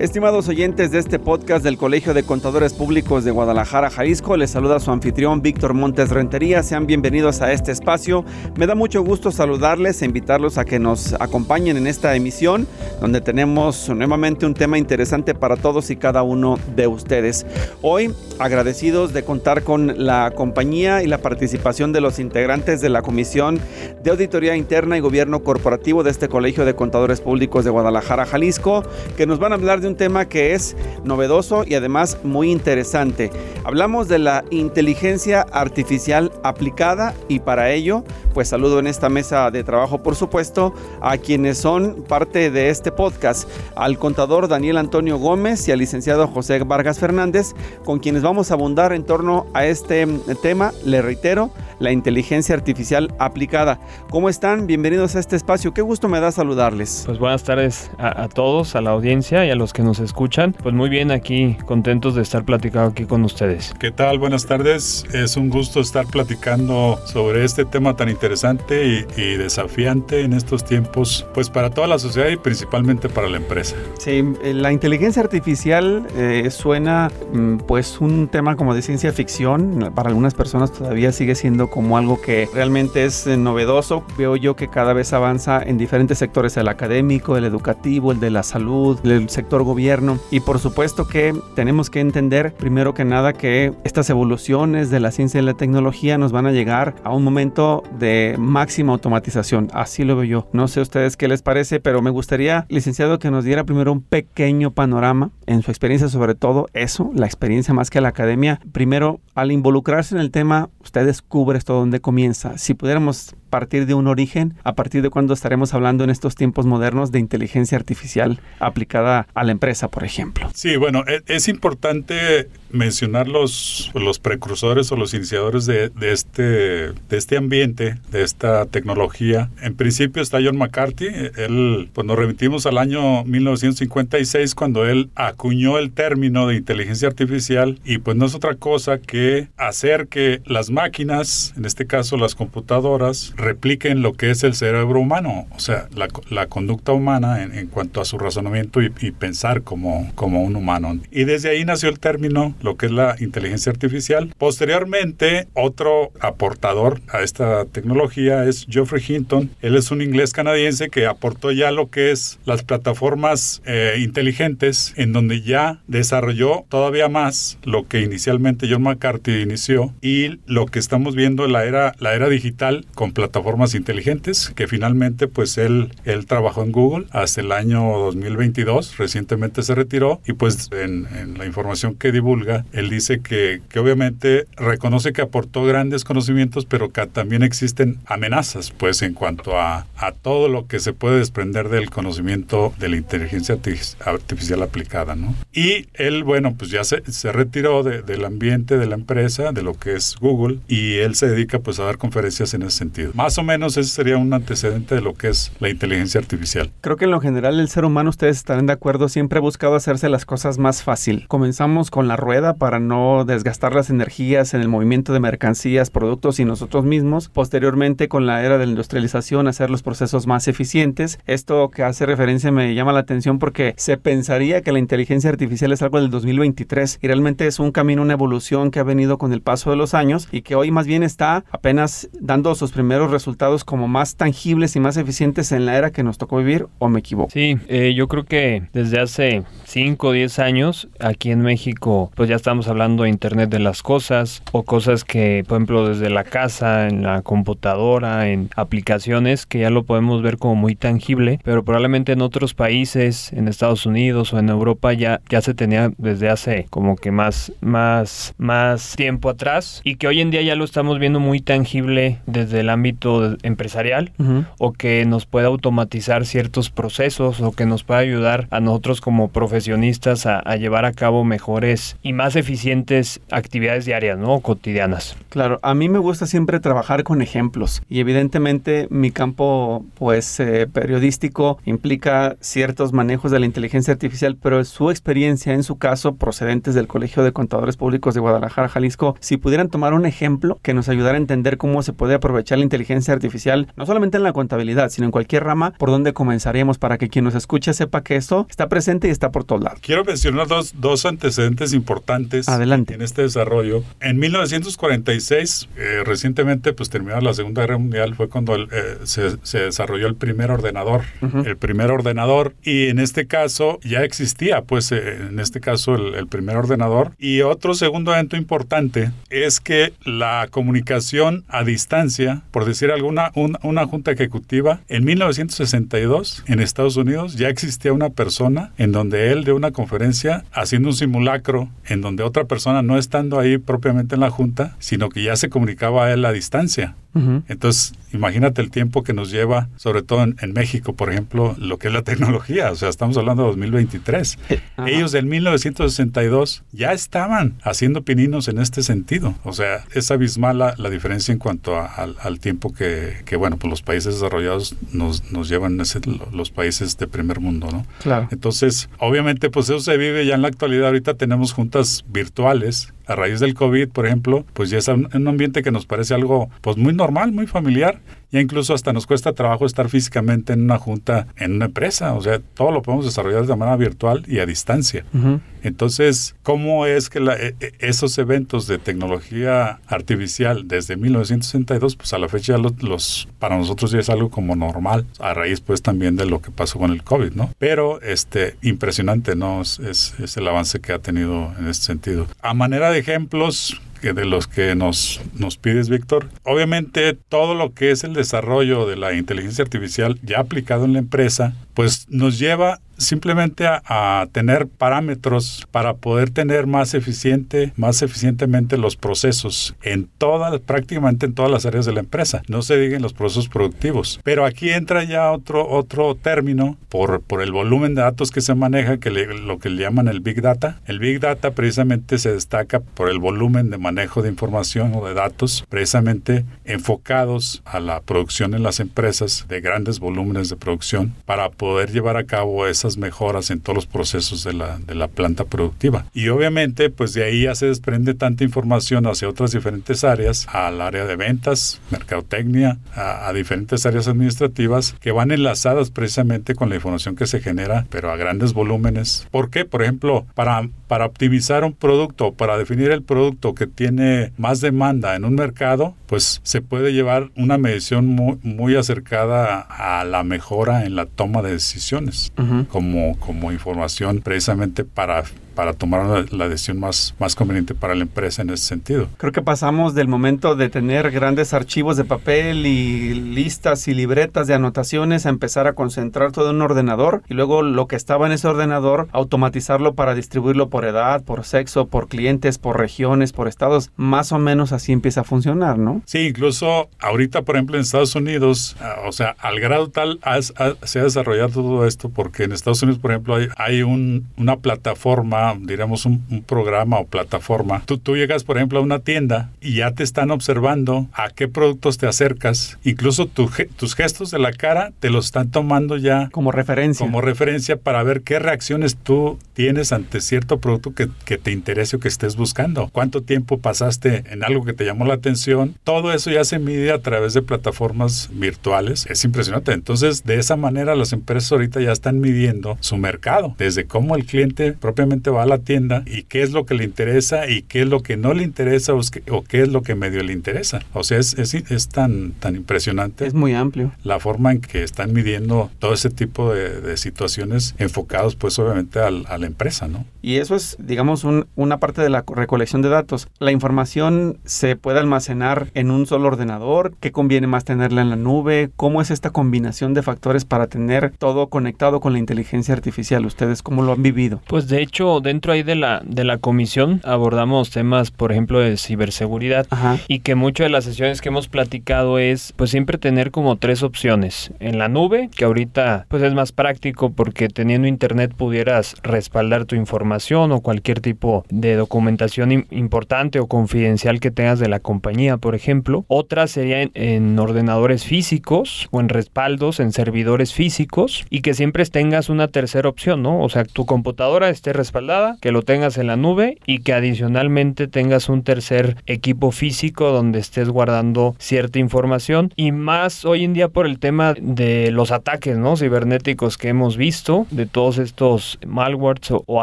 Estimados 0.00 0.48
oyentes 0.48 0.90
de 0.92 0.98
este 0.98 1.18
podcast 1.18 1.62
del 1.62 1.76
Colegio 1.76 2.14
de 2.14 2.22
Contadores 2.22 2.72
Públicos 2.72 3.22
de 3.22 3.32
Guadalajara, 3.32 3.90
Jalisco, 3.90 4.34
les 4.38 4.50
saluda 4.50 4.80
su 4.80 4.90
anfitrión 4.90 5.42
Víctor 5.42 5.74
Montes 5.74 6.08
Rentería. 6.08 6.62
Sean 6.62 6.86
bienvenidos 6.86 7.42
a 7.42 7.52
este 7.52 7.70
espacio. 7.70 8.24
Me 8.56 8.66
da 8.66 8.74
mucho 8.74 9.02
gusto 9.02 9.30
saludarles 9.30 10.00
e 10.00 10.06
invitarlos 10.06 10.56
a 10.56 10.64
que 10.64 10.78
nos 10.78 11.12
acompañen 11.20 11.76
en 11.76 11.86
esta 11.86 12.16
emisión, 12.16 12.66
donde 12.98 13.20
tenemos 13.20 13.90
nuevamente 13.90 14.46
un 14.46 14.54
tema 14.54 14.78
interesante 14.78 15.34
para 15.34 15.56
todos 15.56 15.90
y 15.90 15.96
cada 15.96 16.22
uno 16.22 16.58
de 16.74 16.86
ustedes. 16.86 17.44
Hoy, 17.82 18.10
agradecidos 18.38 19.12
de 19.12 19.22
contar 19.22 19.64
con 19.64 20.06
la 20.06 20.32
compañía 20.34 21.02
y 21.02 21.08
la 21.08 21.18
participación 21.18 21.92
de 21.92 22.00
los 22.00 22.18
integrantes 22.18 22.80
de 22.80 22.88
la 22.88 23.02
Comisión 23.02 23.60
de 24.02 24.10
Auditoría 24.10 24.56
Interna 24.56 24.96
y 24.96 25.00
Gobierno 25.00 25.44
Corporativo 25.44 26.02
de 26.02 26.10
este 26.10 26.30
Colegio 26.30 26.64
de 26.64 26.74
Contadores 26.74 27.20
Públicos 27.20 27.66
de 27.66 27.70
Guadalajara, 27.70 28.24
Jalisco, 28.24 28.82
que 29.18 29.26
nos 29.26 29.38
van 29.38 29.52
a 29.52 29.56
hablar 29.56 29.82
de 29.82 29.89
un 29.90 29.96
tema 29.96 30.26
que 30.26 30.54
es 30.54 30.76
novedoso 31.04 31.64
y 31.66 31.74
además 31.74 32.18
muy 32.22 32.50
interesante. 32.50 33.30
Hablamos 33.64 34.08
de 34.08 34.18
la 34.20 34.44
inteligencia 34.50 35.44
artificial 35.52 36.32
aplicada 36.42 37.12
y 37.28 37.40
para 37.40 37.70
ello, 37.70 38.04
pues 38.32 38.48
saludo 38.48 38.78
en 38.78 38.86
esta 38.86 39.08
mesa 39.08 39.50
de 39.50 39.64
trabajo, 39.64 40.02
por 40.02 40.14
supuesto, 40.14 40.72
a 41.00 41.18
quienes 41.18 41.58
son 41.58 42.04
parte 42.08 42.50
de 42.50 42.70
este 42.70 42.92
podcast, 42.92 43.48
al 43.74 43.98
contador 43.98 44.46
Daniel 44.46 44.78
Antonio 44.78 45.18
Gómez 45.18 45.66
y 45.68 45.72
al 45.72 45.80
licenciado 45.80 46.28
José 46.28 46.60
Vargas 46.60 47.00
Fernández, 47.00 47.54
con 47.84 47.98
quienes 47.98 48.22
vamos 48.22 48.50
a 48.50 48.54
abundar 48.54 48.92
en 48.92 49.04
torno 49.04 49.46
a 49.52 49.66
este 49.66 50.06
tema, 50.40 50.72
le 50.84 51.02
reitero, 51.02 51.50
la 51.80 51.90
inteligencia 51.90 52.54
artificial 52.54 53.12
aplicada. 53.18 53.80
¿Cómo 54.10 54.28
están? 54.28 54.66
Bienvenidos 54.66 55.16
a 55.16 55.20
este 55.20 55.34
espacio. 55.34 55.74
Qué 55.74 55.82
gusto 55.82 56.08
me 56.08 56.20
da 56.20 56.30
saludarles. 56.30 57.02
Pues 57.06 57.18
buenas 57.18 57.42
tardes 57.42 57.90
a, 57.98 58.24
a 58.24 58.28
todos, 58.28 58.76
a 58.76 58.80
la 58.80 58.90
audiencia 58.90 59.44
y 59.44 59.50
a 59.50 59.56
los 59.56 59.72
que 59.72 59.79
nos 59.82 60.00
escuchan. 60.00 60.52
Pues 60.52 60.74
muy 60.74 60.88
bien 60.88 61.10
aquí, 61.10 61.56
contentos 61.66 62.14
de 62.14 62.22
estar 62.22 62.44
platicando 62.44 62.90
aquí 62.90 63.04
con 63.04 63.24
ustedes. 63.24 63.74
¿Qué 63.78 63.90
tal? 63.90 64.18
Buenas 64.18 64.46
tardes. 64.46 65.04
Es 65.12 65.36
un 65.36 65.50
gusto 65.50 65.80
estar 65.80 66.06
platicando 66.06 66.98
sobre 67.04 67.44
este 67.44 67.64
tema 67.64 67.96
tan 67.96 68.08
interesante 68.08 68.86
y, 68.86 69.20
y 69.20 69.36
desafiante 69.36 70.22
en 70.22 70.32
estos 70.32 70.64
tiempos, 70.64 71.26
pues 71.34 71.50
para 71.50 71.70
toda 71.70 71.86
la 71.86 71.98
sociedad 71.98 72.28
y 72.28 72.36
principalmente 72.36 73.08
para 73.08 73.28
la 73.28 73.36
empresa. 73.36 73.76
Sí, 73.98 74.24
eh, 74.42 74.54
la 74.54 74.72
inteligencia 74.72 75.22
artificial 75.22 76.06
eh, 76.16 76.50
suena 76.50 77.10
mm, 77.32 77.58
pues 77.58 78.00
un 78.00 78.28
tema 78.28 78.56
como 78.56 78.74
de 78.74 78.82
ciencia 78.82 79.12
ficción. 79.12 79.92
Para 79.94 80.08
algunas 80.08 80.34
personas 80.34 80.72
todavía 80.72 81.12
sigue 81.12 81.34
siendo 81.34 81.68
como 81.68 81.96
algo 81.96 82.20
que 82.20 82.48
realmente 82.54 83.04
es 83.04 83.26
eh, 83.26 83.36
novedoso. 83.36 84.04
Veo 84.16 84.36
yo 84.36 84.56
que 84.56 84.68
cada 84.68 84.92
vez 84.92 85.12
avanza 85.12 85.62
en 85.62 85.78
diferentes 85.78 86.18
sectores, 86.18 86.56
el 86.56 86.68
académico, 86.68 87.36
el 87.36 87.44
educativo, 87.44 88.12
el 88.12 88.20
de 88.20 88.30
la 88.30 88.42
salud, 88.42 88.98
el 89.04 89.28
sector 89.28 89.62
gobierno. 89.70 90.18
Y 90.32 90.40
por 90.40 90.58
supuesto 90.58 91.06
que 91.06 91.32
tenemos 91.54 91.90
que 91.90 92.00
entender 92.00 92.52
primero 92.54 92.92
que 92.92 93.04
nada 93.04 93.32
que 93.32 93.72
estas 93.84 94.10
evoluciones 94.10 94.90
de 94.90 94.98
la 94.98 95.12
ciencia 95.12 95.40
y 95.40 95.44
la 95.44 95.54
tecnología 95.54 96.18
nos 96.18 96.32
van 96.32 96.46
a 96.46 96.52
llegar 96.52 96.96
a 97.04 97.14
un 97.14 97.22
momento 97.22 97.84
de 97.98 98.34
máxima 98.36 98.92
automatización. 98.92 99.68
Así 99.72 100.02
lo 100.02 100.16
veo 100.16 100.24
yo. 100.24 100.48
No 100.52 100.66
sé 100.66 100.80
a 100.80 100.82
ustedes 100.82 101.16
qué 101.16 101.28
les 101.28 101.42
parece, 101.42 101.78
pero 101.78 102.02
me 102.02 102.10
gustaría, 102.10 102.66
licenciado, 102.68 103.20
que 103.20 103.30
nos 103.30 103.44
diera 103.44 103.62
primero 103.62 103.92
un 103.92 104.02
pequeño 104.02 104.72
panorama 104.72 105.30
en 105.46 105.62
su 105.62 105.70
experiencia 105.70 106.08
sobre 106.08 106.34
todo 106.34 106.66
eso, 106.72 107.12
la 107.14 107.26
experiencia 107.26 107.72
más 107.74 107.90
que 107.90 108.00
la 108.00 108.08
academia. 108.08 108.60
Primero, 108.72 109.20
al 109.36 109.52
involucrarse 109.52 110.16
en 110.16 110.20
el 110.20 110.32
tema, 110.32 110.68
usted 110.82 111.06
descubre 111.06 111.58
esto 111.58 111.74
donde 111.74 112.00
comienza. 112.00 112.58
Si 112.58 112.74
pudiéramos 112.74 113.36
partir 113.50 113.86
de 113.86 113.94
un 113.94 114.06
origen, 114.06 114.54
a 114.64 114.74
partir 114.74 115.02
de 115.02 115.10
cuándo 115.10 115.34
estaremos 115.34 115.74
hablando 115.74 116.04
en 116.04 116.10
estos 116.10 116.34
tiempos 116.34 116.66
modernos 116.66 117.12
de 117.12 117.18
inteligencia 117.18 117.76
artificial 117.76 118.40
aplicada 118.58 119.26
a 119.34 119.44
la 119.44 119.52
empresa, 119.52 119.88
por 119.88 120.04
ejemplo. 120.04 120.48
Sí, 120.54 120.76
bueno, 120.76 121.04
es, 121.06 121.22
es 121.26 121.48
importante 121.48 122.48
mencionar 122.72 123.28
los, 123.28 123.90
los 123.94 124.18
precursores 124.18 124.90
o 124.92 124.96
los 124.96 125.14
iniciadores 125.14 125.66
de, 125.66 125.88
de, 125.90 126.12
este, 126.12 126.42
de 126.42 126.94
este 127.10 127.36
ambiente, 127.36 127.96
de 128.10 128.22
esta 128.22 128.66
tecnología. 128.66 129.50
En 129.60 129.74
principio 129.74 130.22
está 130.22 130.38
John 130.42 130.56
McCarthy, 130.56 131.08
él, 131.36 131.90
pues 131.92 132.06
nos 132.06 132.16
remitimos 132.16 132.66
al 132.66 132.78
año 132.78 133.24
1956 133.24 134.54
cuando 134.54 134.86
él 134.86 135.10
acuñó 135.14 135.78
el 135.78 135.90
término 135.92 136.46
de 136.46 136.56
inteligencia 136.56 137.08
artificial 137.08 137.78
y 137.84 137.98
pues 137.98 138.16
no 138.16 138.26
es 138.26 138.34
otra 138.34 138.54
cosa 138.54 138.98
que 138.98 139.48
hacer 139.56 140.08
que 140.08 140.40
las 140.44 140.70
máquinas, 140.70 141.54
en 141.56 141.64
este 141.64 141.86
caso 141.86 142.16
las 142.16 142.34
computadoras, 142.34 143.34
repliquen 143.40 144.02
lo 144.02 144.12
que 144.12 144.30
es 144.30 144.44
el 144.44 144.54
cerebro 144.54 145.00
humano, 145.00 145.46
o 145.50 145.58
sea, 145.58 145.88
la, 145.94 146.46
conducta 146.46 146.92
humana 146.92 147.42
en, 147.42 147.66
cuanto 147.68 148.00
a 148.00 148.04
su 148.04 148.18
razonamiento 148.18 148.80
y, 148.82 148.90
pensar 149.10 149.62
como, 149.62 150.10
como 150.14 150.42
un 150.42 150.56
humano. 150.56 150.98
Y 151.10 151.24
desde 151.24 151.50
ahí 151.50 151.64
nació 151.64 151.88
el 151.88 151.98
término, 151.98 152.54
lo 152.62 152.76
que 152.76 152.86
es 152.86 152.92
la 152.92 153.16
inteligencia 153.18 153.72
artificial. 153.72 154.32
Posteriormente, 154.38 155.48
otro 155.54 156.12
aportador 156.20 157.00
a 157.08 157.22
esta 157.22 157.64
tecnología 157.64 158.44
es 158.44 158.66
Geoffrey 158.68 159.02
Hinton. 159.06 159.50
Él 159.60 159.76
es 159.76 159.90
un 159.90 160.02
inglés 160.02 160.32
canadiense 160.32 160.90
que 160.90 161.06
aportó 161.06 161.52
ya 161.52 161.70
lo 161.70 161.90
que 161.90 162.10
es 162.10 162.38
las 162.44 162.62
plataformas 162.62 163.62
eh, 163.64 163.96
inteligentes, 164.00 164.92
en 164.96 165.12
donde 165.12 165.42
ya 165.42 165.80
desarrolló 165.86 166.64
todavía 166.68 167.08
más 167.08 167.58
lo 167.64 167.86
que 167.86 168.00
inicialmente 168.00 168.68
John 168.70 168.82
McCarthy 168.82 169.40
inició 169.42 169.92
y 170.00 170.38
lo 170.46 170.66
que 170.66 170.78
estamos 170.78 171.14
viendo 171.14 171.44
en 171.44 171.52
la 171.52 171.64
era, 171.64 171.94
la 171.98 172.14
era 172.14 172.28
digital 172.28 172.86
con 172.94 173.12
plataformas 173.12 173.29
inteligentes, 173.74 174.52
que 174.54 174.66
finalmente 174.66 175.28
pues 175.28 175.58
él, 175.58 175.92
él 176.04 176.26
trabajó 176.26 176.62
en 176.62 176.72
Google 176.72 177.06
hasta 177.10 177.40
el 177.40 177.52
año 177.52 177.82
2022, 177.98 178.96
recientemente 178.98 179.62
se 179.62 179.74
retiró 179.74 180.20
y 180.26 180.32
pues 180.32 180.68
en, 180.72 181.06
en 181.16 181.38
la 181.38 181.46
información 181.46 181.94
que 181.94 182.12
divulga, 182.12 182.64
él 182.72 182.90
dice 182.90 183.20
que, 183.20 183.60
que, 183.68 183.78
obviamente 183.78 184.46
reconoce 184.56 185.12
que 185.12 185.22
aportó 185.22 185.64
grandes 185.64 186.04
conocimientos, 186.04 186.66
pero 186.66 186.90
que 186.90 187.06
también 187.06 187.42
existen 187.42 187.98
amenazas 188.06 188.70
pues 188.70 189.02
en 189.02 189.14
cuanto 189.14 189.58
a, 189.58 189.86
a 189.96 190.12
todo 190.12 190.48
lo 190.48 190.66
que 190.66 190.80
se 190.80 190.92
puede 190.92 191.18
desprender 191.18 191.68
del 191.68 191.90
conocimiento 191.90 192.72
de 192.78 192.88
la 192.88 192.96
inteligencia 192.96 193.58
artificial 194.04 194.62
aplicada, 194.62 195.14
¿no? 195.16 195.34
Y 195.52 195.86
él, 195.94 196.24
bueno, 196.24 196.54
pues 196.56 196.70
ya 196.70 196.84
se, 196.84 197.02
se 197.10 197.32
retiró 197.32 197.82
de, 197.82 198.02
del 198.02 198.24
ambiente 198.24 198.78
de 198.78 198.86
la 198.86 198.94
empresa, 198.94 199.52
de 199.52 199.62
lo 199.62 199.74
que 199.74 199.94
es 199.94 200.16
Google, 200.20 200.58
y 200.68 200.96
él 200.96 201.14
se 201.14 201.28
dedica 201.28 201.58
pues 201.58 201.78
a 201.80 201.84
dar 201.84 201.98
conferencias 201.98 202.54
en 202.54 202.62
ese 202.62 202.78
sentido. 202.78 203.12
Más 203.22 203.36
o 203.36 203.42
menos 203.42 203.76
ese 203.76 203.90
sería 203.90 204.16
un 204.16 204.32
antecedente 204.32 204.94
de 204.94 205.02
lo 205.02 205.12
que 205.12 205.28
es 205.28 205.52
la 205.60 205.68
inteligencia 205.68 206.18
artificial. 206.18 206.70
Creo 206.80 206.96
que 206.96 207.04
en 207.04 207.10
lo 207.10 207.20
general 207.20 207.60
el 207.60 207.68
ser 207.68 207.84
humano, 207.84 208.08
ustedes 208.08 208.38
estarán 208.38 208.64
de 208.64 208.72
acuerdo, 208.72 209.10
siempre 209.10 209.40
ha 209.40 209.42
buscado 209.42 209.74
hacerse 209.74 210.08
las 210.08 210.24
cosas 210.24 210.56
más 210.56 210.82
fácil. 210.82 211.26
Comenzamos 211.28 211.90
con 211.90 212.08
la 212.08 212.16
rueda 212.16 212.54
para 212.54 212.80
no 212.80 213.26
desgastar 213.26 213.74
las 213.74 213.90
energías 213.90 214.54
en 214.54 214.62
el 214.62 214.68
movimiento 214.68 215.12
de 215.12 215.20
mercancías, 215.20 215.90
productos 215.90 216.40
y 216.40 216.46
nosotros 216.46 216.86
mismos. 216.86 217.28
Posteriormente, 217.28 218.08
con 218.08 218.24
la 218.24 218.42
era 218.42 218.56
de 218.56 218.64
la 218.64 218.70
industrialización, 218.70 219.48
hacer 219.48 219.68
los 219.68 219.82
procesos 219.82 220.26
más 220.26 220.48
eficientes. 220.48 221.18
Esto 221.26 221.68
que 221.68 221.82
hace 221.82 222.06
referencia 222.06 222.50
me 222.50 222.74
llama 222.74 222.94
la 222.94 223.00
atención 223.00 223.38
porque 223.38 223.74
se 223.76 223.98
pensaría 223.98 224.62
que 224.62 224.72
la 224.72 224.78
inteligencia 224.78 225.28
artificial 225.28 225.72
es 225.72 225.82
algo 225.82 226.00
del 226.00 226.08
2023 226.08 227.00
y 227.02 227.06
realmente 227.06 227.46
es 227.46 227.58
un 227.58 227.70
camino, 227.70 228.00
una 228.00 228.14
evolución 228.14 228.70
que 228.70 228.78
ha 228.80 228.84
venido 228.84 229.18
con 229.18 229.34
el 229.34 229.42
paso 229.42 229.68
de 229.68 229.76
los 229.76 229.92
años 229.92 230.26
y 230.32 230.40
que 230.40 230.54
hoy 230.54 230.70
más 230.70 230.86
bien 230.86 231.02
está 231.02 231.44
apenas 231.50 232.08
dando 232.18 232.54
sus 232.54 232.72
primeros 232.72 233.09
resultados 233.10 233.64
como 233.64 233.88
más 233.88 234.16
tangibles 234.16 234.76
y 234.76 234.80
más 234.80 234.96
eficientes 234.96 235.52
en 235.52 235.66
la 235.66 235.76
era 235.76 235.90
que 235.90 236.02
nos 236.02 236.18
tocó 236.18 236.38
vivir 236.38 236.66
o 236.78 236.88
me 236.88 237.00
equivoco. 237.00 237.30
Sí, 237.30 237.56
eh, 237.68 237.94
yo 237.94 238.08
creo 238.08 238.24
que 238.24 238.62
desde 238.72 239.00
hace 239.00 239.42
5 239.64 240.08
o 240.08 240.12
10 240.12 240.38
años 240.38 240.88
aquí 240.98 241.30
en 241.30 241.40
México 241.42 242.10
pues 242.14 242.28
ya 242.28 242.36
estamos 242.36 242.68
hablando 242.68 243.04
de 243.04 243.08
Internet 243.08 243.50
de 243.50 243.58
las 243.58 243.82
cosas 243.82 244.42
o 244.52 244.62
cosas 244.62 245.04
que, 245.04 245.44
por 245.46 245.56
ejemplo, 245.56 245.88
desde 245.88 246.10
la 246.10 246.24
casa, 246.24 246.88
en 246.88 247.02
la 247.02 247.22
computadora, 247.22 248.28
en 248.28 248.50
aplicaciones, 248.56 249.46
que 249.46 249.60
ya 249.60 249.70
lo 249.70 249.84
podemos 249.84 250.22
ver 250.22 250.38
como 250.38 250.54
muy 250.54 250.74
tangible, 250.74 251.40
pero 251.44 251.64
probablemente 251.64 252.12
en 252.12 252.22
otros 252.22 252.54
países, 252.54 253.32
en 253.32 253.48
Estados 253.48 253.86
Unidos 253.86 254.32
o 254.32 254.38
en 254.38 254.48
Europa 254.48 254.92
ya, 254.92 255.20
ya 255.28 255.40
se 255.40 255.54
tenía 255.54 255.90
desde 255.98 256.28
hace 256.28 256.66
como 256.70 256.96
que 256.96 257.10
más, 257.10 257.52
más, 257.60 258.34
más 258.38 258.96
tiempo 258.96 259.28
atrás 259.28 259.80
y 259.84 259.96
que 259.96 260.06
hoy 260.06 260.20
en 260.20 260.30
día 260.30 260.42
ya 260.42 260.54
lo 260.54 260.64
estamos 260.64 260.98
viendo 260.98 261.20
muy 261.20 261.40
tangible 261.40 262.18
desde 262.26 262.60
el 262.60 262.68
ámbito 262.68 262.99
empresarial 263.42 264.12
o 264.58 264.72
que 264.72 265.04
nos 265.04 265.26
puede 265.26 265.46
automatizar 265.46 266.26
ciertos 266.26 266.70
procesos 266.70 267.40
o 267.40 267.52
que 267.52 267.66
nos 267.66 267.84
puede 267.84 268.00
ayudar 268.00 268.46
a 268.50 268.60
nosotros 268.60 269.00
como 269.00 269.28
profesionistas 269.28 270.26
a, 270.26 270.38
a 270.38 270.56
llevar 270.56 270.84
a 270.84 270.92
cabo 270.92 271.24
mejores 271.24 271.96
y 272.02 272.12
más 272.12 272.36
eficientes 272.36 273.20
actividades 273.30 273.84
diarias, 273.84 274.18
¿no? 274.18 274.40
Cotidianas. 274.40 275.16
Claro, 275.28 275.58
a 275.62 275.74
mí 275.74 275.88
me 275.88 275.98
gusta 275.98 276.26
siempre 276.26 276.60
trabajar 276.60 277.04
con 277.04 277.22
ejemplos 277.22 277.82
y 277.88 278.00
evidentemente 278.00 278.86
mi 278.90 279.10
campo 279.10 279.84
pues 279.94 280.40
eh, 280.40 280.66
periodístico 280.72 281.58
implica 281.64 282.36
ciertos 282.40 282.92
manejos 282.92 283.30
de 283.30 283.40
la 283.40 283.46
inteligencia 283.46 283.92
artificial, 283.92 284.36
pero 284.40 284.62
su 284.64 284.90
experiencia 284.90 285.54
en 285.54 285.62
su 285.62 285.76
caso 285.76 286.14
procedentes 286.16 286.74
del 286.74 286.86
Colegio 286.86 287.22
de 287.22 287.32
Contadores 287.32 287.76
Públicos 287.76 288.14
de 288.14 288.20
Guadalajara, 288.20 288.68
Jalisco, 288.68 289.16
si 289.20 289.36
pudieran 289.36 289.68
tomar 289.68 289.94
un 289.94 290.06
ejemplo 290.06 290.58
que 290.62 290.74
nos 290.74 290.88
ayudara 290.88 291.14
a 291.14 291.20
entender 291.20 291.56
cómo 291.56 291.82
se 291.82 291.92
puede 291.92 292.14
aprovechar 292.14 292.58
la 292.58 292.64
inteligencia 292.64 292.79
artificial, 293.08 293.68
no 293.76 293.86
solamente 293.86 294.16
en 294.16 294.22
la 294.22 294.32
contabilidad, 294.32 294.90
sino 294.90 295.06
en 295.06 295.10
cualquier 295.10 295.44
rama, 295.44 295.72
por 295.78 295.90
donde 295.90 296.12
comenzaríamos 296.12 296.78
para 296.78 296.98
que 296.98 297.08
quien 297.08 297.24
nos 297.24 297.34
escuche 297.34 297.72
sepa 297.72 298.02
que 298.02 298.16
esto 298.16 298.46
está 298.50 298.68
presente 298.68 299.08
y 299.08 299.10
está 299.10 299.30
por 299.30 299.44
todos 299.44 299.62
lados. 299.62 299.80
Quiero 299.82 300.04
mencionar 300.04 300.46
dos, 300.46 300.74
dos 300.78 301.06
antecedentes 301.06 301.72
importantes 301.72 302.48
Adelante. 302.48 302.94
en 302.94 303.02
este 303.02 303.22
desarrollo. 303.22 303.82
En 304.00 304.18
1946, 304.18 305.68
eh, 305.76 306.02
recientemente 306.04 306.72
pues 306.72 306.90
terminó 306.90 307.20
la 307.20 307.34
Segunda 307.34 307.62
Guerra 307.62 307.78
Mundial, 307.78 308.14
fue 308.14 308.28
cuando 308.28 308.54
el, 308.54 308.64
eh, 308.64 308.98
se, 309.04 309.36
se, 309.42 309.60
desarrolló 309.60 310.06
el 310.06 310.14
primer 310.14 310.50
ordenador. 310.50 311.02
Uh 311.20 311.26
-huh. 311.26 311.46
El 311.46 311.56
primer 311.56 311.90
ordenador 311.90 312.54
y 312.62 312.88
en 312.88 312.98
este 312.98 313.26
caso 313.26 313.78
ya 313.82 314.02
existía 314.02 314.62
pues 314.62 314.92
eh, 314.92 315.16
en 315.28 315.38
este 315.38 315.60
caso 315.60 315.94
el, 315.94 316.14
el, 316.14 316.26
primer 316.26 316.56
ordenador. 316.56 317.12
Y 317.18 317.42
otro 317.42 317.74
segundo 317.74 318.12
evento 318.12 318.36
importante 318.36 319.10
es 319.30 319.60
que 319.60 319.92
la 320.04 320.48
comunicación 320.50 321.44
a 321.48 321.64
distancia, 321.64 322.42
por 322.50 322.64
decir 322.70 322.90
alguna, 322.90 323.30
un, 323.34 323.58
una 323.62 323.86
junta 323.86 324.12
ejecutiva, 324.12 324.80
en 324.88 325.04
1962 325.04 326.44
en 326.46 326.60
Estados 326.60 326.96
Unidos 326.96 327.36
ya 327.36 327.48
existía 327.48 327.92
una 327.92 328.10
persona 328.10 328.72
en 328.78 328.92
donde 328.92 329.32
él 329.32 329.44
de 329.44 329.52
una 329.52 329.70
conferencia 329.70 330.44
haciendo 330.52 330.88
un 330.88 330.94
simulacro 330.94 331.68
en 331.86 332.00
donde 332.00 332.22
otra 332.22 332.44
persona 332.44 332.82
no 332.82 332.98
estando 332.98 333.38
ahí 333.38 333.58
propiamente 333.58 334.14
en 334.14 334.20
la 334.20 334.30
junta, 334.30 334.76
sino 334.78 335.08
que 335.08 335.22
ya 335.22 335.36
se 335.36 335.50
comunicaba 335.50 336.06
a 336.06 336.12
él 336.12 336.24
a 336.24 336.32
distancia. 336.32 336.94
Uh 337.14 337.18
-huh. 337.18 337.42
Entonces, 337.48 337.92
imagínate 338.12 338.62
el 338.62 338.70
tiempo 338.70 339.02
que 339.02 339.12
nos 339.12 339.30
lleva, 339.30 339.68
sobre 339.76 340.02
todo 340.02 340.22
en, 340.22 340.36
en, 340.40 340.52
México, 340.52 340.94
por 340.94 341.10
ejemplo, 341.10 341.56
lo 341.58 341.78
que 341.78 341.88
es 341.88 341.94
la 341.94 342.02
tecnología. 342.10 342.70
O 342.70 342.76
sea, 342.76 342.88
estamos 342.88 343.16
hablando 343.16 343.42
de 343.42 343.48
2023. 343.48 344.38
Uh 344.38 344.54
-huh. 344.54 344.88
Ellos 344.88 345.12
del 345.12 345.26
1962 345.26 346.62
ya 346.72 346.92
estaban 346.92 347.54
haciendo 347.62 348.02
pininos 348.02 348.48
en 348.48 348.58
este 348.58 348.82
sentido. 348.82 349.34
O 349.44 349.52
sea, 349.52 349.84
es 349.94 350.10
abismal 350.10 350.58
la, 350.58 350.74
la 350.76 350.90
diferencia 350.90 351.32
en 351.32 351.38
cuanto 351.38 351.76
a, 351.76 351.86
al, 351.86 352.16
al, 352.20 352.38
tiempo 352.40 352.72
que, 352.72 353.22
que, 353.24 353.36
bueno, 353.36 353.56
pues 353.56 353.70
los 353.70 353.82
países 353.82 354.14
desarrollados 354.14 354.76
nos, 354.92 355.30
nos 355.32 355.48
llevan 355.48 355.80
ese, 355.80 356.00
los 356.32 356.50
países 356.50 356.96
de 356.96 357.06
primer 357.06 357.40
mundo, 357.40 357.68
¿no? 357.70 357.86
Claro. 358.02 358.28
Entonces, 358.30 358.88
obviamente, 358.98 359.50
pues 359.50 359.68
eso 359.68 359.80
se 359.80 359.96
vive 359.96 360.26
ya 360.26 360.34
en 360.34 360.42
la 360.42 360.48
actualidad. 360.48 360.86
Ahorita 360.88 361.14
tenemos 361.14 361.52
juntas 361.52 362.04
virtuales 362.08 362.92
a 363.10 363.16
raíz 363.16 363.40
del 363.40 363.54
COVID, 363.54 363.88
por 363.88 364.06
ejemplo, 364.06 364.44
pues 364.52 364.70
ya 364.70 364.78
es 364.78 364.86
un, 364.86 365.08
ambiente 365.26 365.62
que 365.62 365.72
nos 365.72 365.84
parece 365.84 366.14
algo 366.14 366.48
pues 366.60 366.76
muy 366.76 366.94
normal, 366.94 367.32
muy 367.32 367.46
familiar. 367.46 367.98
Ya 368.32 368.40
incluso 368.40 368.74
hasta 368.74 368.92
nos 368.92 369.06
cuesta 369.06 369.32
trabajo 369.32 369.66
estar 369.66 369.88
físicamente 369.88 370.52
en 370.52 370.62
una 370.62 370.78
junta, 370.78 371.26
en 371.36 371.52
una 371.52 371.66
empresa. 371.66 372.14
O 372.14 372.22
sea, 372.22 372.40
todo 372.54 372.70
lo 372.70 372.82
podemos 372.82 373.04
desarrollar 373.04 373.46
de 373.46 373.56
manera 373.56 373.76
virtual 373.76 374.24
y 374.26 374.38
a 374.38 374.46
distancia. 374.46 375.04
Uh 375.12 375.18
-huh. 375.18 375.40
Entonces, 375.62 376.34
¿cómo 376.42 376.86
es 376.86 377.10
que 377.10 377.20
la, 377.20 377.36
esos 377.80 378.16
eventos 378.18 378.66
de 378.66 378.78
tecnología 378.78 379.80
artificial 379.86 380.66
desde 380.66 380.96
1962, 380.96 381.96
pues 381.96 382.12
a 382.12 382.18
la 382.18 382.28
fecha 382.28 382.56
los, 382.56 382.82
los, 382.82 383.28
para 383.38 383.58
nosotros 383.58 383.90
ya 383.90 383.98
es 383.98 384.08
algo 384.08 384.30
como 384.30 384.56
normal, 384.56 385.06
a 385.18 385.34
raíz 385.34 385.60
pues 385.60 385.82
también 385.82 386.16
de 386.16 386.26
lo 386.26 386.40
que 386.40 386.50
pasó 386.50 386.78
con 386.78 386.92
el 386.92 387.02
COVID, 387.02 387.32
¿no? 387.32 387.50
Pero 387.58 388.00
este, 388.00 388.56
impresionante, 388.62 389.36
¿no? 389.36 389.60
Es, 389.62 389.78
es, 389.80 390.14
es 390.18 390.36
el 390.36 390.48
avance 390.48 390.80
que 390.80 390.92
ha 390.92 390.98
tenido 390.98 391.52
en 391.58 391.68
este 391.68 391.84
sentido. 391.86 392.26
A 392.40 392.54
manera 392.54 392.90
de 392.90 392.98
ejemplos, 392.98 393.80
que 394.00 394.12
de 394.12 394.24
los 394.24 394.46
que 394.46 394.74
nos, 394.74 395.20
nos 395.34 395.56
pides, 395.56 395.88
Víctor. 395.88 396.28
Obviamente, 396.44 397.14
todo 397.28 397.54
lo 397.54 397.74
que 397.74 397.90
es 397.90 398.04
el 398.04 398.14
desarrollo 398.14 398.86
de 398.86 398.96
la 398.96 399.12
inteligencia 399.12 399.62
artificial 399.62 400.18
ya 400.22 400.40
aplicado 400.40 400.84
en 400.84 400.94
la 400.94 400.98
empresa, 400.98 401.54
pues 401.80 402.06
nos 402.10 402.38
lleva 402.38 402.78
simplemente 403.00 403.66
a, 403.66 404.26
tener 404.32 404.68
parámetros 404.68 405.66
para 405.70 405.94
poder 405.94 406.30
tener 406.30 406.66
más 406.66 406.92
eficiente, 406.94 407.72
más 407.76 408.02
eficientemente 408.02 408.76
los 408.76 408.96
procesos 408.96 409.74
en 409.82 410.08
todas, 410.18 410.60
prácticamente 410.60 411.24
en 411.26 411.34
todas 411.34 411.50
las 411.50 411.64
áreas 411.64 411.86
de 411.86 411.92
la 411.92 412.00
empresa. 412.00 412.42
No 412.48 412.60
se 412.60 412.78
digan 412.78 413.00
los 413.00 413.14
procesos 413.14 413.48
productivos. 413.48 414.20
Pero 414.22 414.44
aquí 414.44 414.70
entra 414.70 415.04
ya 415.04 415.32
otro, 415.32 415.66
otro 415.66 416.14
término 416.14 416.76
por, 416.90 417.22
por 417.22 417.40
el 417.40 417.52
volumen 417.52 417.94
de 417.94 418.02
datos 418.02 418.30
que 418.30 418.42
se 418.42 418.54
maneja, 418.54 418.98
que 418.98 419.10
lo 419.10 419.58
que 419.58 419.70
le 419.70 419.82
llaman 419.82 420.08
el 420.08 420.20
Big 420.20 420.42
Data. 420.42 420.80
El 420.84 420.98
Big 420.98 421.20
Data 421.20 421.52
precisamente 421.52 422.18
se 422.18 422.32
destaca 422.32 422.80
por 422.80 423.08
el 423.08 423.18
volumen 423.18 423.70
de 423.70 423.78
manejo 423.78 424.20
de 424.20 424.28
información 424.28 424.92
o 424.94 425.06
de 425.06 425.14
datos, 425.14 425.64
precisamente 425.68 426.44
enfocados 426.64 427.62
a 427.64 427.80
la 427.80 428.00
producción 428.02 428.54
en 428.54 428.62
las 428.62 428.80
empresas 428.80 429.46
de 429.48 429.60
grandes 429.62 429.98
volúmenes 429.98 430.50
de 430.50 430.56
producción 430.56 431.14
para 431.24 431.48
poder 431.48 431.69
llevar 431.86 432.16
a 432.16 432.24
cabo 432.24 432.66
esas 432.66 432.96
mejoras 432.96 433.50
en 433.50 433.60
todos 433.60 433.74
los 433.74 433.86
procesos 433.86 434.44
de 434.44 434.52
la, 434.52 434.78
de 434.78 434.94
la 434.94 435.08
planta 435.08 435.44
productiva. 435.44 436.06
Y 436.14 436.28
obviamente, 436.28 436.90
pues 436.90 437.12
de 437.14 437.24
ahí 437.24 437.42
ya 437.42 437.54
se 437.54 437.66
desprende 437.66 438.14
tanta 438.14 438.44
información 438.44 439.06
hacia 439.06 439.28
otras 439.28 439.52
diferentes 439.52 440.04
áreas, 440.04 440.46
al 440.48 440.80
área 440.80 441.06
de 441.06 441.16
ventas, 441.16 441.80
mercadotecnia, 441.90 442.78
a, 442.94 443.28
a, 443.28 443.32
diferentes 443.32 443.86
áreas 443.86 444.08
administrativas 444.08 444.94
que 445.00 445.12
van 445.12 445.30
enlazadas 445.30 445.90
precisamente 445.90 446.54
con 446.54 446.68
la 446.68 446.76
información 446.76 447.16
que 447.16 447.26
se 447.26 447.40
genera, 447.40 447.86
pero 447.90 448.10
a 448.10 448.16
grandes 448.16 448.52
volúmenes. 448.52 449.26
¿Por 449.30 449.50
qué? 449.50 449.64
Por 449.64 449.82
ejemplo, 449.82 450.26
para, 450.34 450.68
para 450.88 451.06
optimizar 451.06 451.64
un 451.64 451.72
producto, 451.72 452.32
para 452.32 452.58
definir 452.58 452.90
el 452.90 453.02
producto 453.02 453.54
que 453.54 453.66
tiene 453.66 454.32
más 454.36 454.60
demanda 454.60 455.16
en 455.16 455.24
un 455.24 455.34
mercado, 455.34 455.94
pues 456.06 456.40
se 456.42 456.60
puede 456.60 456.92
llevar 456.92 457.30
una 457.36 457.58
medición 457.58 458.06
muy, 458.06 458.38
muy 458.42 458.76
acercada 458.76 459.60
a 459.60 460.04
la 460.04 460.24
mejora 460.24 460.84
en 460.84 460.96
la 460.96 461.06
toma 461.06 461.42
de 461.42 461.49
decisiones. 461.50 462.32
Uh 462.38 462.42
-huh 462.42 462.60
como, 462.70 463.18
como 463.18 463.52
información 463.52 464.20
precisamente 464.20 464.84
para 464.84 465.24
para 465.60 465.74
tomar 465.74 466.06
la, 466.06 466.24
la, 466.30 466.48
decisión 466.48 466.80
más, 466.80 467.14
más 467.18 467.34
conveniente 467.34 467.74
para 467.74 467.94
la 467.94 468.00
empresa 468.00 468.40
en 468.40 468.48
ese 468.48 468.64
sentido. 468.64 469.08
Creo 469.18 469.30
que 469.30 469.42
pasamos 469.42 469.94
del 469.94 470.08
momento 470.08 470.56
de 470.56 470.70
tener 470.70 471.10
grandes 471.10 471.52
archivos 471.52 471.98
de 471.98 472.04
papel 472.04 472.64
y 472.64 473.12
listas 473.12 473.86
y 473.86 473.92
libretas 473.92 474.46
de 474.46 474.54
anotaciones 474.54 475.26
a 475.26 475.28
empezar 475.28 475.66
a 475.66 475.74
concentrar 475.74 476.32
todo 476.32 476.48
en 476.48 476.56
un 476.56 476.62
ordenador 476.62 477.22
y 477.28 477.34
luego 477.34 477.60
lo 477.60 477.88
que 477.88 477.96
estaba 477.96 478.24
en 478.24 478.32
ese 478.32 478.48
ordenador 478.48 479.08
automatizarlo 479.12 479.92
para 479.92 480.14
distribuirlo 480.14 480.70
por 480.70 480.86
edad, 480.86 481.22
por 481.24 481.44
sexo, 481.44 481.88
por 481.88 482.08
clientes, 482.08 482.56
por 482.56 482.78
regiones, 482.78 483.34
por 483.34 483.46
estados. 483.46 483.90
Más 483.96 484.32
o 484.32 484.38
menos 484.38 484.72
así 484.72 484.92
empieza 484.92 485.20
a 485.20 485.24
funcionar, 485.24 485.78
¿no? 485.78 486.00
Sí, 486.06 486.20
incluso 486.20 486.88
ahorita, 487.00 487.42
por 487.42 487.56
ejemplo, 487.56 487.76
en 487.76 487.82
Estados 487.82 488.14
Unidos, 488.14 488.78
uh, 488.80 489.06
o 489.06 489.12
sea, 489.12 489.36
al 489.38 489.60
grado 489.60 489.90
tal 489.90 490.20
has, 490.22 490.54
has, 490.56 490.76
se 490.84 491.00
ha 491.00 491.02
desarrollado 491.02 491.50
todo 491.50 491.86
esto 491.86 492.08
porque 492.08 492.44
en 492.44 492.52
Estados 492.52 492.82
Unidos, 492.82 492.98
por 492.98 493.10
ejemplo, 493.10 493.34
hay, 493.34 493.48
hay 493.58 493.82
un, 493.82 494.26
una 494.38 494.56
plataforma 494.56 495.49
diríamos, 495.58 496.06
un, 496.06 496.24
un, 496.30 496.42
programa 496.42 496.98
o 496.98 497.06
plataforma. 497.06 497.82
Tú, 497.86 497.98
tú 497.98 498.16
llegas, 498.16 498.44
por 498.44 498.56
ejemplo, 498.56 498.78
a 498.78 498.82
una 498.82 499.00
tienda 499.00 499.50
y 499.60 499.76
ya 499.76 499.92
te 499.92 500.02
están 500.02 500.30
observando 500.30 501.08
a 501.12 501.30
qué 501.30 501.48
productos 501.48 501.98
te 501.98 502.06
acercas. 502.06 502.78
Incluso 502.84 503.26
tu, 503.26 503.50
tus 503.76 503.94
gestos 503.94 504.30
de 504.30 504.38
la 504.38 504.52
cara 504.52 504.92
te 505.00 505.10
los 505.10 505.26
están 505.26 505.50
tomando 505.50 505.96
ya 505.96 506.28
como 506.30 506.52
referencia. 506.52 507.04
Como 507.04 507.20
referencia 507.20 507.76
para 507.76 508.02
ver 508.02 508.22
qué 508.22 508.38
reacciones 508.38 508.96
tú 508.96 509.38
tienes 509.54 509.92
ante 509.92 510.20
cierto 510.20 510.58
producto 510.58 510.94
que, 510.94 511.08
que 511.24 511.38
te 511.38 511.52
interese 511.52 511.96
o 511.96 512.00
que 512.00 512.08
estés 512.08 512.36
buscando. 512.36 512.88
¿Cuánto 512.92 513.22
tiempo 513.22 513.58
pasaste 513.58 514.24
en 514.30 514.44
algo 514.44 514.64
que 514.64 514.72
te 514.72 514.84
llamó 514.84 515.04
la 515.04 515.14
atención? 515.14 515.76
Todo 515.84 516.12
eso 516.12 516.30
ya 516.30 516.44
se 516.44 516.58
mide 516.58 516.92
a 516.92 517.00
través 517.00 517.34
de 517.34 517.42
plataformas 517.42 518.30
virtuales. 518.32 519.06
Es 519.06 519.24
impresionante. 519.24 519.72
Entonces, 519.72 520.24
de 520.24 520.38
esa 520.38 520.56
manera 520.56 520.94
las 520.94 521.12
empresas 521.12 521.52
ahorita 521.52 521.80
ya 521.80 521.92
están 521.92 522.20
midiendo 522.20 522.78
su 522.80 522.96
mercado, 522.96 523.54
desde 523.58 523.84
cómo 523.84 524.16
el 524.16 524.24
cliente 524.24 524.72
propiamente 524.72 525.10
cliente 525.10 525.30
va 525.40 525.44
a 525.44 525.46
la 525.46 525.58
tienda 525.58 526.02
y 526.06 526.24
qué 526.24 526.42
es 526.42 526.52
lo 526.52 526.66
que 526.66 526.74
le 526.74 526.84
interesa 526.84 527.48
y 527.48 527.62
qué 527.62 527.82
es 527.82 527.88
lo 527.88 528.02
que 528.02 528.16
no 528.16 528.34
le 528.34 528.42
interesa 528.42 528.92
o, 528.94 529.42
qué 529.42 529.62
es 529.62 529.68
lo 529.68 529.82
que 529.82 529.94
medio 529.94 530.22
le 530.22 530.32
interesa. 530.32 530.80
O 530.92 531.02
sea, 531.02 531.18
es, 531.18 531.34
es, 531.34 531.88
tan, 531.88 532.32
tan 532.32 532.56
impresionante. 532.56 533.26
Es 533.26 533.34
muy 533.34 533.54
amplio. 533.54 533.92
La 534.04 534.20
forma 534.20 534.52
en 534.52 534.60
que 534.60 534.82
están 534.82 535.12
midiendo 535.12 535.70
todo 535.78 535.94
ese 535.94 536.10
tipo 536.10 536.52
de, 536.52 536.96
situaciones 536.96 537.74
enfocados 537.78 538.34
pues 538.34 538.58
obviamente 538.58 538.98
a 538.98 539.10
la 539.10 539.46
empresa, 539.46 539.88
¿no? 539.88 540.04
Y 540.22 540.36
eso 540.36 540.54
es, 540.54 540.76
digamos, 540.78 541.24
una 541.56 541.78
parte 541.78 542.02
de 542.02 542.10
la 542.10 542.24
recolección 542.26 542.82
de 542.82 542.90
datos. 542.90 543.28
La 543.38 543.52
información 543.52 544.38
se 544.44 544.76
puede 544.76 544.98
almacenar 544.98 545.68
en 545.74 545.90
un 545.90 546.06
solo 546.06 546.28
ordenador. 546.28 546.92
¿Qué 547.00 547.10
conviene 547.10 547.46
más 547.46 547.64
tenerla 547.64 548.02
en 548.02 548.10
la 548.10 548.16
nube? 548.16 548.70
¿Cómo 548.76 549.00
es 549.00 549.10
esta 549.10 549.30
combinación 549.30 549.94
de 549.94 550.02
factores 550.02 550.44
para 550.44 550.66
tener 550.66 551.12
todo 551.16 551.48
conectado 551.48 552.00
con 552.00 552.12
la 552.12 552.18
inteligencia 552.18 552.74
artificial? 552.74 553.24
¿Ustedes 553.24 553.62
cómo 553.62 553.82
lo 553.82 553.92
han 553.92 554.02
vivido? 554.02 554.42
Pues 554.46 554.68
de 554.68 554.82
hecho, 554.82 555.19
dentro 555.20 555.52
ahí 555.52 555.62
de 555.62 555.74
la, 555.74 556.02
de 556.04 556.24
la 556.24 556.38
comisión 556.38 557.00
abordamos 557.04 557.70
temas, 557.70 558.10
por 558.10 558.32
ejemplo, 558.32 558.60
de 558.60 558.76
ciberseguridad 558.76 559.66
y 560.08 560.20
que 560.20 560.34
muchas 560.34 560.66
de 560.66 560.70
las 560.70 560.84
sesiones 560.84 561.20
que 561.20 561.28
hemos 561.28 561.48
platicado 561.48 562.18
es 562.18 562.52
pues 562.56 562.70
siempre 562.70 562.98
tener 562.98 563.30
como 563.30 563.56
tres 563.56 563.82
opciones. 563.82 564.52
En 564.60 564.78
la 564.78 564.88
nube, 564.88 565.30
que 565.34 565.44
ahorita 565.44 566.06
pues 566.08 566.22
es 566.22 566.34
más 566.34 566.52
práctico 566.52 567.10
porque 567.10 567.48
teniendo 567.48 567.88
internet 567.88 568.32
pudieras 568.34 568.96
respaldar 569.02 569.64
tu 569.64 569.76
información 569.76 570.52
o 570.52 570.60
cualquier 570.60 571.00
tipo 571.00 571.44
de 571.50 571.76
documentación 571.76 572.66
importante 572.70 573.40
o 573.40 573.46
confidencial 573.46 574.20
que 574.20 574.30
tengas 574.30 574.58
de 574.58 574.68
la 574.68 574.80
compañía, 574.80 575.36
por 575.36 575.54
ejemplo. 575.54 576.04
Otra 576.08 576.46
sería 576.46 576.88
en, 576.94 577.38
ordenadores 577.38 578.04
físicos 578.04 578.88
o 578.90 579.00
en 579.00 579.08
respaldos 579.08 579.80
en 579.80 579.92
servidores 579.92 580.52
físicos 580.52 581.24
y 581.30 581.40
que 581.40 581.54
siempre 581.54 581.84
tengas 581.86 582.28
una 582.28 582.48
tercera 582.48 582.88
opción, 582.88 583.22
¿no? 583.22 583.42
O 583.42 583.48
sea, 583.48 583.64
tu 583.64 583.86
computadora 583.86 584.48
esté 584.50 584.72
respaldada, 584.72 585.09
que 585.40 585.52
lo 585.52 585.62
tengas 585.62 585.98
en 585.98 586.06
la 586.06 586.16
nube 586.16 586.58
y 586.66 586.80
que 586.80 586.92
adicionalmente 586.92 587.88
tengas 587.88 588.28
un 588.28 588.42
tercer 588.42 588.96
equipo 589.06 589.50
físico 589.50 590.10
donde 590.10 590.38
estés 590.38 590.68
guardando 590.68 591.34
cierta 591.38 591.78
información 591.78 592.52
y 592.56 592.72
más 592.72 593.24
hoy 593.24 593.44
en 593.44 593.52
día 593.52 593.68
por 593.68 593.86
el 593.86 593.98
tema 593.98 594.34
de 594.40 594.90
los 594.90 595.10
ataques, 595.10 595.56
¿no? 595.56 595.76
Cibernéticos 595.76 596.58
que 596.58 596.68
hemos 596.68 596.96
visto, 596.96 597.46
de 597.50 597.66
todos 597.66 597.98
estos 597.98 598.58
malwares 598.66 599.30
o, 599.30 599.62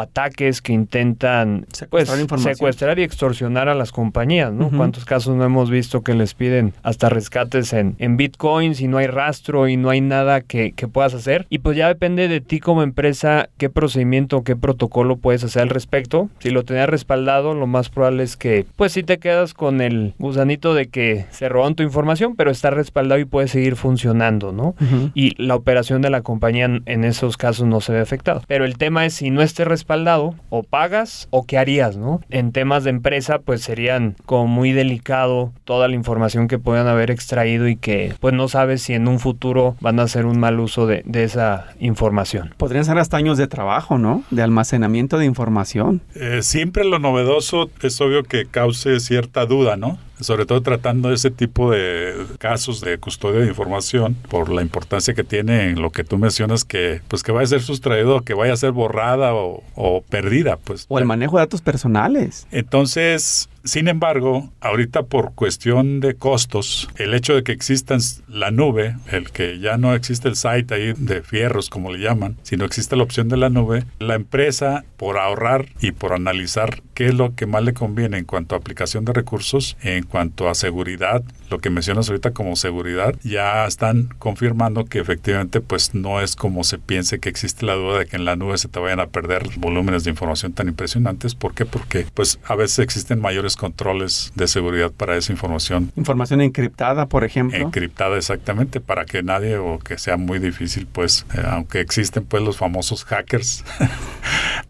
ataques 0.00 0.62
que 0.62 0.72
intentan 0.72 1.66
pues, 1.90 2.08
secuestrar, 2.08 2.98
y 2.98 3.02
extorsionar 3.02 3.68
a 3.68 3.74
las 3.74 3.92
compañías, 3.92 4.52
¿no? 4.52 4.70
¿Cuántos 4.70 5.04
casos 5.04 5.36
no 5.36 5.44
hemos 5.44 5.70
visto 5.70 6.02
que 6.02 6.14
les 6.14 6.34
piden 6.34 6.72
hasta 6.82 7.08
rescates 7.08 7.72
en, 7.72 7.94
en 7.98 8.16
bitcoins 8.16 8.80
y 8.80 8.88
no 8.88 8.98
hay 8.98 9.06
rastro 9.06 9.68
y 9.68 9.76
no 9.76 9.90
hay 9.90 10.00
nada 10.00 10.40
que, 10.40 10.72
que 10.72 10.88
puedas 10.88 11.14
hacer? 11.14 11.46
Y 11.50 11.58
pues 11.58 11.76
ya 11.76 11.88
depende 11.88 12.28
de 12.28 12.40
ti 12.40 12.60
como 12.60 12.82
empresa 12.82 13.48
qué 13.56 13.70
procedimiento 13.70 14.42
qué 14.44 14.56
protocolo 14.56 15.16
puedes 15.16 15.37
hacer 15.44 15.62
al 15.62 15.70
respecto. 15.70 16.28
Si 16.38 16.50
lo 16.50 16.64
tenías 16.64 16.88
respaldado, 16.88 17.54
lo 17.54 17.66
más 17.66 17.88
probable 17.88 18.22
es 18.22 18.36
que 18.36 18.66
pues 18.76 18.92
si 18.92 19.02
te 19.02 19.18
quedas 19.18 19.54
con 19.54 19.80
el 19.80 20.14
gusanito 20.18 20.74
de 20.74 20.88
que 20.88 21.26
se 21.30 21.48
roban 21.48 21.74
tu 21.74 21.82
información, 21.82 22.34
pero 22.36 22.50
está 22.50 22.70
respaldado 22.70 23.20
y 23.20 23.24
puede 23.24 23.48
seguir 23.48 23.76
funcionando, 23.76 24.52
¿no? 24.52 24.74
Y 25.14 25.40
la 25.42 25.54
operación 25.54 26.02
de 26.02 26.10
la 26.10 26.22
compañía 26.22 26.68
en 26.84 27.04
esos 27.04 27.36
casos 27.36 27.66
no 27.66 27.80
se 27.80 27.92
ve 27.92 28.00
afectado. 28.00 28.42
Pero 28.46 28.64
el 28.64 28.78
tema 28.78 29.06
es 29.06 29.14
si 29.14 29.30
no 29.30 29.42
esté 29.42 29.64
respaldado, 29.64 30.34
o 30.50 30.62
pagas 30.62 31.28
o 31.30 31.46
qué 31.46 31.58
harías, 31.58 31.96
¿no? 31.96 32.20
En 32.30 32.52
temas 32.52 32.84
de 32.84 32.90
empresa, 32.90 33.38
pues 33.38 33.62
serían 33.62 34.16
como 34.26 34.46
muy 34.46 34.72
delicado 34.72 35.52
toda 35.64 35.88
la 35.88 35.94
información 35.94 36.48
que 36.48 36.58
puedan 36.58 36.86
haber 36.86 37.10
extraído 37.10 37.68
y 37.68 37.76
que 37.76 38.14
pues 38.20 38.34
no 38.34 38.48
sabes 38.48 38.82
si 38.82 38.94
en 38.94 39.08
un 39.08 39.18
futuro 39.18 39.76
van 39.80 40.00
a 40.00 40.04
hacer 40.04 40.26
un 40.26 40.38
mal 40.38 40.60
uso 40.60 40.86
de, 40.86 41.02
de 41.06 41.24
esa 41.24 41.66
información. 41.80 42.54
Podrían 42.56 42.84
ser 42.84 42.98
hasta 42.98 43.16
años 43.16 43.38
de 43.38 43.46
trabajo, 43.46 43.98
¿no? 43.98 44.22
De 44.30 44.42
almacenamiento 44.42 45.18
de 45.18 45.26
información. 45.28 46.00
Eh, 46.14 46.40
siempre 46.42 46.84
lo 46.84 46.98
novedoso 46.98 47.70
es 47.82 48.00
obvio 48.00 48.24
que 48.24 48.46
cause 48.46 49.00
cierta 49.00 49.46
duda, 49.46 49.76
¿no? 49.76 49.98
sobre 50.20 50.46
todo 50.46 50.62
tratando 50.62 51.12
ese 51.12 51.30
tipo 51.30 51.70
de 51.70 52.26
casos 52.38 52.80
de 52.80 52.98
custodia 52.98 53.40
de 53.40 53.48
información 53.48 54.16
por 54.28 54.50
la 54.50 54.62
importancia 54.62 55.14
que 55.14 55.24
tiene 55.24 55.70
en 55.70 55.80
lo 55.80 55.90
que 55.90 56.04
tú 56.04 56.18
mencionas 56.18 56.64
que 56.64 57.00
pues 57.08 57.22
que 57.22 57.32
vaya 57.32 57.44
a 57.44 57.48
ser 57.48 57.62
sustraído, 57.62 58.20
que 58.22 58.34
vaya 58.34 58.52
a 58.52 58.56
ser 58.56 58.72
borrada 58.72 59.34
o, 59.34 59.62
o 59.74 60.02
perdida, 60.02 60.56
pues. 60.56 60.86
O 60.88 60.98
el 60.98 61.04
manejo 61.04 61.36
de 61.36 61.42
datos 61.42 61.62
personales. 61.62 62.46
Entonces, 62.50 63.48
sin 63.68 63.86
embargo, 63.88 64.50
ahorita 64.60 65.04
por 65.04 65.34
cuestión 65.34 66.00
de 66.00 66.14
costos, 66.14 66.88
el 66.96 67.12
hecho 67.12 67.34
de 67.34 67.42
que 67.42 67.52
exista 67.52 67.98
la 68.26 68.50
nube, 68.50 68.96
el 69.10 69.30
que 69.30 69.58
ya 69.60 69.76
no 69.76 69.94
existe 69.94 70.28
el 70.28 70.36
site 70.36 70.74
ahí 70.74 70.94
de 70.96 71.22
fierros, 71.22 71.68
como 71.68 71.92
le 71.92 71.98
llaman, 71.98 72.36
sino 72.42 72.64
existe 72.64 72.96
la 72.96 73.02
opción 73.02 73.28
de 73.28 73.36
la 73.36 73.50
nube, 73.50 73.84
la 73.98 74.14
empresa, 74.14 74.84
por 74.96 75.18
ahorrar 75.18 75.66
y 75.80 75.92
por 75.92 76.14
analizar 76.14 76.82
qué 76.94 77.06
es 77.06 77.14
lo 77.14 77.34
que 77.34 77.46
más 77.46 77.62
le 77.62 77.74
conviene 77.74 78.18
en 78.18 78.24
cuanto 78.24 78.54
a 78.54 78.58
aplicación 78.58 79.04
de 79.04 79.12
recursos, 79.12 79.76
en 79.82 80.04
cuanto 80.04 80.48
a 80.48 80.54
seguridad, 80.54 81.22
lo 81.50 81.58
que 81.58 81.70
mencionas 81.70 82.08
ahorita 82.08 82.32
como 82.32 82.56
seguridad, 82.56 83.14
ya 83.22 83.66
están 83.66 84.08
confirmando 84.18 84.86
que 84.86 84.98
efectivamente 84.98 85.60
pues 85.60 85.94
no 85.94 86.20
es 86.20 86.36
como 86.36 86.64
se 86.64 86.78
piense 86.78 87.20
que 87.20 87.28
existe 87.28 87.66
la 87.66 87.74
duda 87.74 88.00
de 88.00 88.06
que 88.06 88.16
en 88.16 88.24
la 88.24 88.36
nube 88.36 88.58
se 88.58 88.68
te 88.68 88.80
vayan 88.80 89.00
a 89.00 89.06
perder 89.06 89.44
volúmenes 89.58 90.04
de 90.04 90.10
información 90.10 90.52
tan 90.52 90.68
impresionantes. 90.68 91.34
¿Por 91.34 91.54
qué? 91.54 91.64
Porque 91.64 92.06
pues 92.14 92.40
a 92.44 92.56
veces 92.56 92.80
existen 92.80 93.20
mayores 93.20 93.56
controles 93.58 94.32
de 94.36 94.48
seguridad 94.48 94.90
para 94.90 95.16
esa 95.16 95.32
información. 95.32 95.92
Información 95.96 96.40
encriptada, 96.40 97.06
por 97.06 97.24
ejemplo. 97.24 97.58
Encriptada 97.58 98.16
exactamente, 98.16 98.80
para 98.80 99.04
que 99.04 99.22
nadie 99.22 99.58
o 99.58 99.78
que 99.78 99.98
sea 99.98 100.16
muy 100.16 100.38
difícil, 100.38 100.86
pues, 100.90 101.26
eh, 101.34 101.42
aunque 101.44 101.80
existen 101.80 102.24
pues 102.24 102.42
los 102.42 102.56
famosos 102.56 103.04
hackers, 103.04 103.64